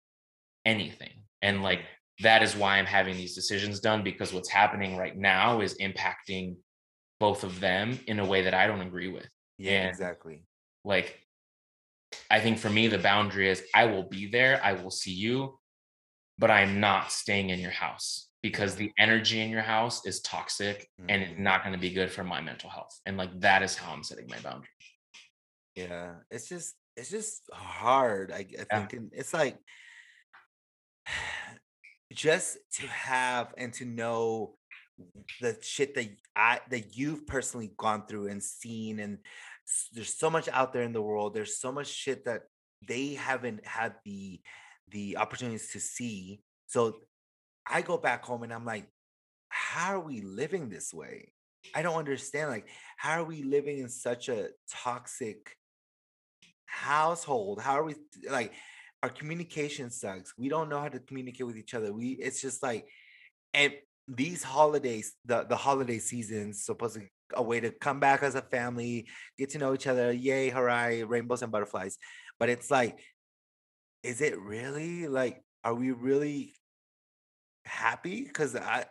[0.66, 1.80] anything and like
[2.20, 6.54] that is why i'm having these decisions done because what's happening right now is impacting
[7.20, 10.44] both of them in a way that i don't agree with Yeah, And- exactly.
[10.84, 11.18] like
[12.30, 15.58] i think for me the boundary is i will be there i will see you
[16.38, 20.88] but i'm not staying in your house because the energy in your house is toxic
[21.08, 21.38] and it's Mhm.
[21.38, 24.02] not going to be good for my mental health and like that is how i'm
[24.04, 24.68] setting my boundary
[25.74, 28.30] Yeah, it's just it's just hard.
[28.30, 28.86] I, I Yeah.
[28.86, 29.58] think it's like
[32.12, 34.56] just to have and to know
[35.40, 39.18] the shit that I that you've personally gone through and seen, and
[39.92, 41.34] there's so much out there in the world.
[41.34, 42.44] There's so much shit that
[42.86, 44.40] they haven't had the
[44.94, 46.40] the opportunities to see.
[46.66, 47.00] So
[47.66, 48.86] I go back home and I'm like,
[49.50, 51.32] how are we living this way?
[51.74, 52.50] I don't understand.
[52.50, 55.56] Like, how are we living in such a toxic
[56.64, 57.60] household?
[57.60, 57.96] How are we
[58.30, 58.52] like
[59.02, 60.32] our communication sucks.
[60.38, 61.92] We don't know how to communicate with each other.
[61.92, 62.88] We it's just like
[63.52, 63.74] and
[64.08, 67.02] these holidays, the the holiday seasons supposed to
[67.34, 69.06] a way to come back as a family,
[69.38, 71.98] get to know each other, yay, hooray, rainbows and butterflies.
[72.38, 72.98] But it's like,
[74.04, 76.54] is it really like, are we really
[77.64, 78.22] happy?
[78.24, 78.86] Because I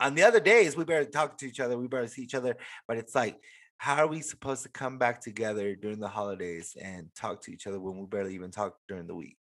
[0.00, 2.56] on the other days we better talk to each other, we better see each other.
[2.86, 3.36] But it's like,
[3.78, 7.66] how are we supposed to come back together during the holidays and talk to each
[7.66, 9.38] other when we barely even talk during the week?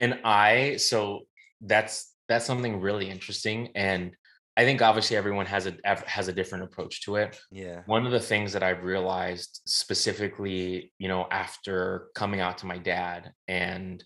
[0.00, 1.22] and i so
[1.62, 4.12] that's that's something really interesting and
[4.56, 5.74] i think obviously everyone has a
[6.06, 7.82] has a different approach to it Yeah.
[7.86, 12.78] one of the things that I've realized specifically, you know, after coming out to my
[12.78, 14.04] dad and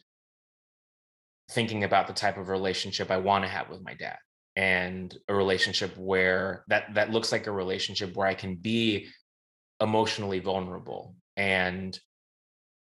[1.51, 4.19] thinking about the type of relationship I want to have with my dad
[4.57, 9.09] and a relationship where that that looks like a relationship where I can be
[9.81, 11.99] emotionally vulnerable and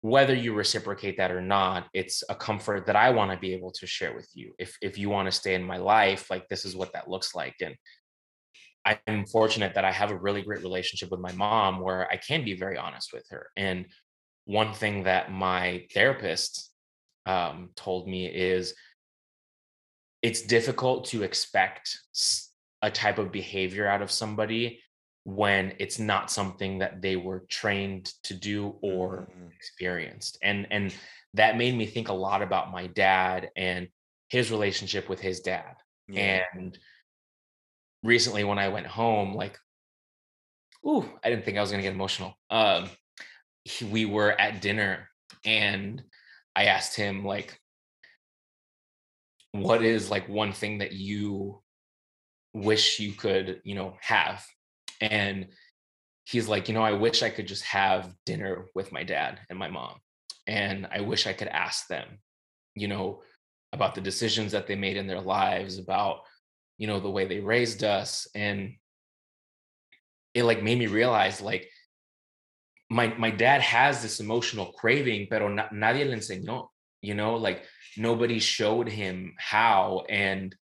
[0.01, 3.73] whether you reciprocate that or not it's a comfort that I want to be able
[3.73, 6.65] to share with you if if you want to stay in my life like this
[6.65, 7.75] is what that looks like and
[9.07, 12.45] I'm fortunate that I have a really great relationship with my mom where I can
[12.45, 13.49] be very honest with her.
[13.57, 13.87] And
[14.45, 16.71] one thing that my therapist
[17.29, 18.75] um, told me is
[20.23, 21.97] it's difficult to expect
[22.83, 24.81] a type of behavior out of somebody
[25.25, 29.53] when it's not something that they were trained to do or Mhm.
[29.55, 30.39] experienced.
[30.43, 30.95] And and
[31.35, 33.89] that made me think a lot about my dad and
[34.31, 35.77] his relationship with his dad
[36.09, 36.45] Yeah.
[36.55, 36.79] and
[38.03, 39.59] recently when I went home, like,
[40.87, 42.35] ooh, I didn't think I was gonna get emotional.
[42.49, 42.91] Um,
[43.91, 45.11] we were at dinner
[45.45, 46.03] and
[46.59, 47.57] I asked him like,
[49.53, 51.63] what is like one thing that you
[52.53, 54.45] wish you could, you know, have?
[55.01, 55.51] And
[56.25, 59.57] he's like, you know, I wish I could just have dinner with my dad and
[59.57, 60.01] my mom.
[60.49, 62.19] And I wish I could ask them,
[62.75, 63.23] you know,
[63.73, 66.23] about the decisions that they made in their lives, about,
[66.77, 68.27] you know, the way they raised us.
[68.35, 68.73] And
[70.35, 71.71] it like made me realize like
[72.91, 76.69] my my dad has this emotional craving, pero na- nadie le enseñó,
[77.03, 77.65] you know, like
[77.97, 80.05] nobody showed him how.
[80.09, 80.55] And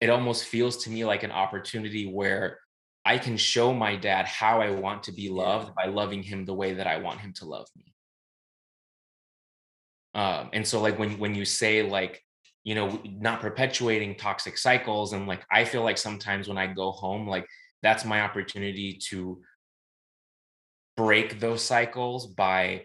[0.00, 2.58] it almost feels to me like an opportunity where
[3.04, 6.54] I can show my dad how I want to be loved by loving him the
[6.54, 7.94] way that I want him to love me.
[10.14, 12.20] Um, and so like when when you say like,
[12.64, 16.90] you know, not perpetuating toxic cycles, and like I feel like sometimes when I go
[16.90, 17.46] home, like
[17.82, 19.40] that's my opportunity to
[20.96, 22.84] break those cycles by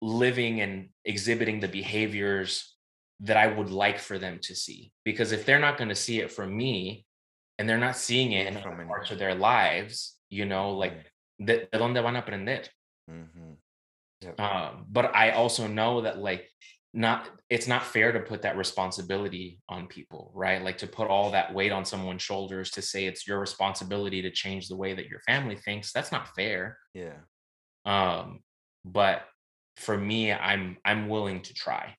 [0.00, 2.74] living and exhibiting the behaviors
[3.20, 4.92] that I would like for them to see.
[5.04, 7.04] Because if they're not going to see it from me
[7.58, 10.94] and they're not seeing it in From other parts of their lives, you know, like
[11.44, 12.62] de, de donde van a aprender?
[13.10, 13.56] Mhm.
[14.38, 16.48] Um, but I also know that like
[16.94, 20.62] not it's not fair to put that responsibility on people, right?
[20.62, 24.30] Like to put all that weight on someone's shoulders to say it's your responsibility to
[24.30, 25.92] change the way that your family thinks.
[25.92, 26.78] That's not fair.
[26.94, 27.18] Yeah.
[27.84, 28.40] Um,
[28.84, 29.22] but
[29.76, 31.94] for me, I'm I'm willing to try.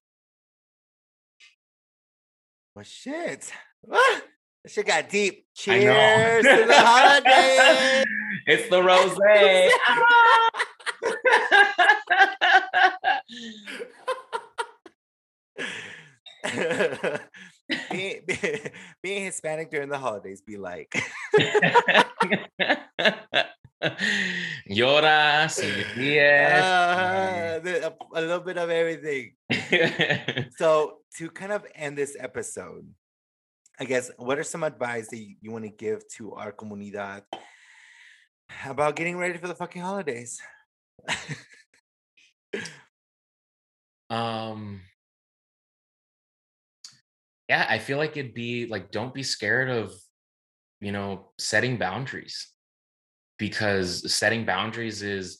[2.75, 3.51] Well, shit.
[3.91, 4.21] Ah,
[4.63, 5.45] that shit got deep.
[5.55, 8.05] Cheers to the holidays.
[8.47, 9.17] it's the rose.
[17.91, 18.71] being, being,
[19.03, 20.93] being Hispanic during the holidays be like?
[24.69, 29.33] Llora, si Uh, a, a little bit of everything.
[30.57, 32.87] So to kind of end this episode,
[33.79, 37.23] I guess what are some advice that you, you want to give to our comunidad
[38.65, 40.39] about getting ready for the fucking holidays?
[44.09, 44.81] um
[47.49, 49.91] yeah i feel like it'd be like don't be scared of
[50.79, 52.53] you know setting boundaries
[53.37, 55.39] because setting boundaries is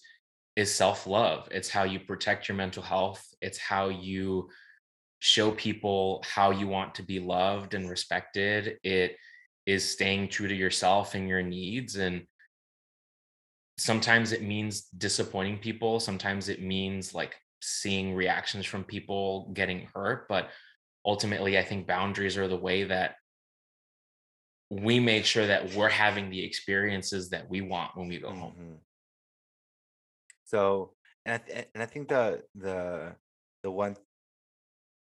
[0.60, 1.48] is self-love.
[1.52, 3.26] It's how you protect your mental health.
[3.42, 4.50] It's how you
[5.20, 8.78] show people how you want to be loved and respected.
[8.84, 9.16] It
[9.66, 12.24] is staying true to yourself and your needs and
[13.78, 16.00] sometimes it means disappointing people.
[16.02, 20.50] Sometimes it means like seeing reactions from people getting hurt but
[21.12, 23.10] ultimately i think boundaries are the way that
[24.70, 28.56] we make sure that we're having the experiences that we want when we go home
[28.60, 28.78] Mhm.
[30.50, 30.96] So,
[31.26, 33.16] and I th- and I think the the
[33.64, 33.96] the one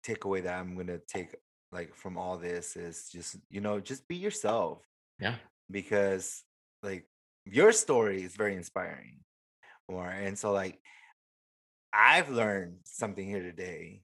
[0.06, 1.34] takeaway that I'm gonna take
[1.72, 4.82] like from all this is just you know just be yourself
[5.18, 5.36] yeah
[5.70, 6.42] because
[6.82, 7.06] like
[7.44, 9.22] your story is very inspiring,
[9.88, 10.80] or and so like
[11.92, 14.02] I've learned something here today.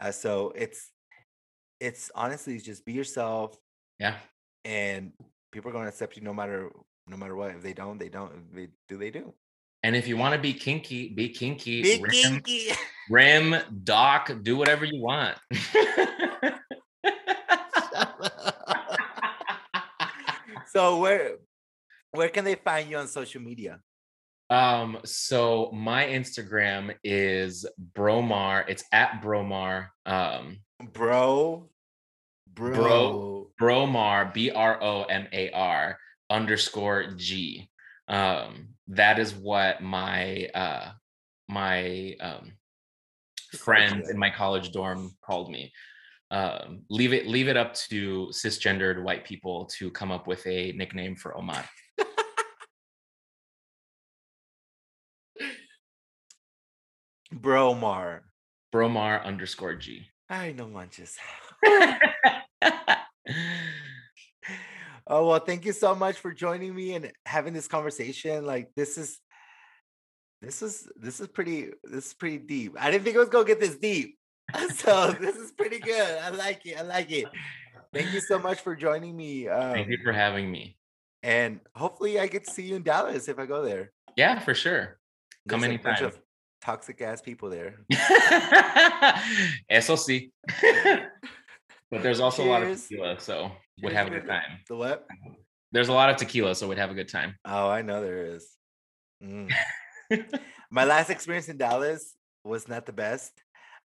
[0.00, 0.90] Uh, so it's
[1.86, 3.56] it's honestly just be yourself,
[3.98, 4.16] yeah
[4.64, 5.12] and
[5.52, 6.70] people are gonna accept you no matter
[7.06, 7.50] no matter what.
[7.50, 8.32] If they don't, they don't.
[8.50, 9.34] If they do, they do.
[9.84, 12.68] and if you want to be kinky be kinky Be rim, kinky.
[13.10, 13.54] rim
[13.84, 15.36] doc do whatever you want
[20.72, 21.36] so where
[22.12, 23.80] where can they find you on social media?
[24.50, 28.64] Um, so my Instagram is Bromar.
[28.68, 29.88] It's at Bromar.
[30.06, 30.58] Um,
[30.92, 31.70] Bro.
[32.54, 33.50] Bro.
[33.60, 35.98] Bromar, B R O M A R
[36.30, 37.68] underscore G.
[38.08, 40.90] Um, that is what my uh
[41.48, 42.52] my um
[43.56, 45.72] friends in my college dorm called me.
[46.30, 50.72] Um, leave it leave it up to cisgendered white people to come up with a
[50.72, 51.64] nickname for Omar.
[57.32, 58.20] Bromar.
[58.72, 60.06] Bromar underscore G.
[60.28, 61.16] I know manches.
[65.06, 68.46] Oh well, thank you so much for joining me and having this conversation.
[68.46, 69.20] Like this is
[70.40, 72.74] this is this is pretty this is pretty deep.
[72.78, 74.16] I didn't think it was gonna get this deep.
[74.74, 76.18] So this is pretty good.
[76.18, 76.78] I like it.
[76.78, 77.26] I like it.
[77.92, 79.46] Thank you so much for joining me.
[79.48, 80.76] Um, Thank you for having me.
[81.22, 83.92] and hopefully I get to see you in Dallas if I go there.
[84.16, 84.98] Yeah, for sure.
[85.48, 86.18] Come There's a bunch of
[86.62, 87.80] toxic ass people there.
[89.68, 90.30] Eso sí.
[91.94, 94.58] but there's also a lot of tequila, so would have a good time.
[94.68, 95.06] The what?
[95.70, 97.36] There's a lot of tequila, so we'd have a good time.
[97.44, 98.48] Oh, I know there is.
[99.22, 99.52] Mm.
[100.70, 103.32] My last experience in Dallas was not the best,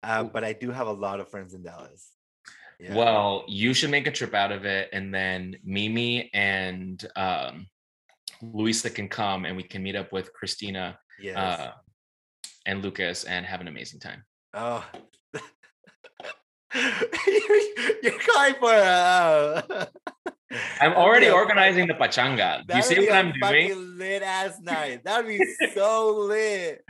[0.03, 2.11] uh, but I do have a lot of friends in Dallas.
[2.79, 2.95] Yeah.
[2.95, 7.65] Well, you should make a trip out of it, and then Mimi and um,
[8.39, 11.37] Luisa can come, and we can meet up with Christina yes.
[11.37, 11.71] uh,
[12.67, 14.23] and Lucas and have an amazing time.
[14.53, 14.85] oh.
[18.03, 19.85] You're calling for uh,
[20.81, 22.67] I'm already a organizing the pachanga.
[22.67, 23.97] Do you see what I'm doing?
[23.97, 25.03] lit ass night.
[25.03, 25.39] That would be
[25.73, 26.83] so lit.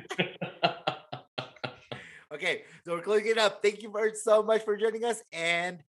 [2.33, 3.61] Okay, so we're closing it up.
[3.61, 5.83] Thank you for so much for joining us, and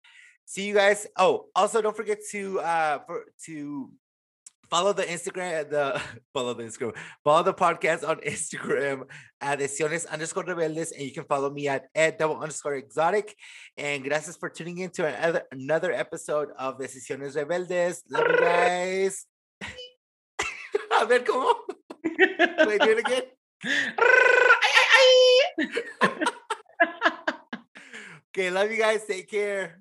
[0.45, 1.07] see you guys.
[1.17, 3.91] Oh, also don't forget to uh for to
[4.71, 6.01] follow the Instagram the
[6.35, 6.95] follow the Instagram
[7.25, 9.03] follow the podcast on Instagram
[9.41, 13.35] at Decisiones underscore rebeldes, and you can follow me at ed double underscore exotic.
[13.77, 18.03] And gracias for tuning in to another another episode of Decisiones Rebeldes.
[18.11, 19.27] Love you guys.
[21.01, 21.55] A ver cómo.
[22.05, 23.23] Wait, do it again.
[23.65, 25.67] ay, ay,
[26.03, 26.11] ay.
[28.37, 29.05] Okay, love you guys.
[29.07, 29.81] Take care.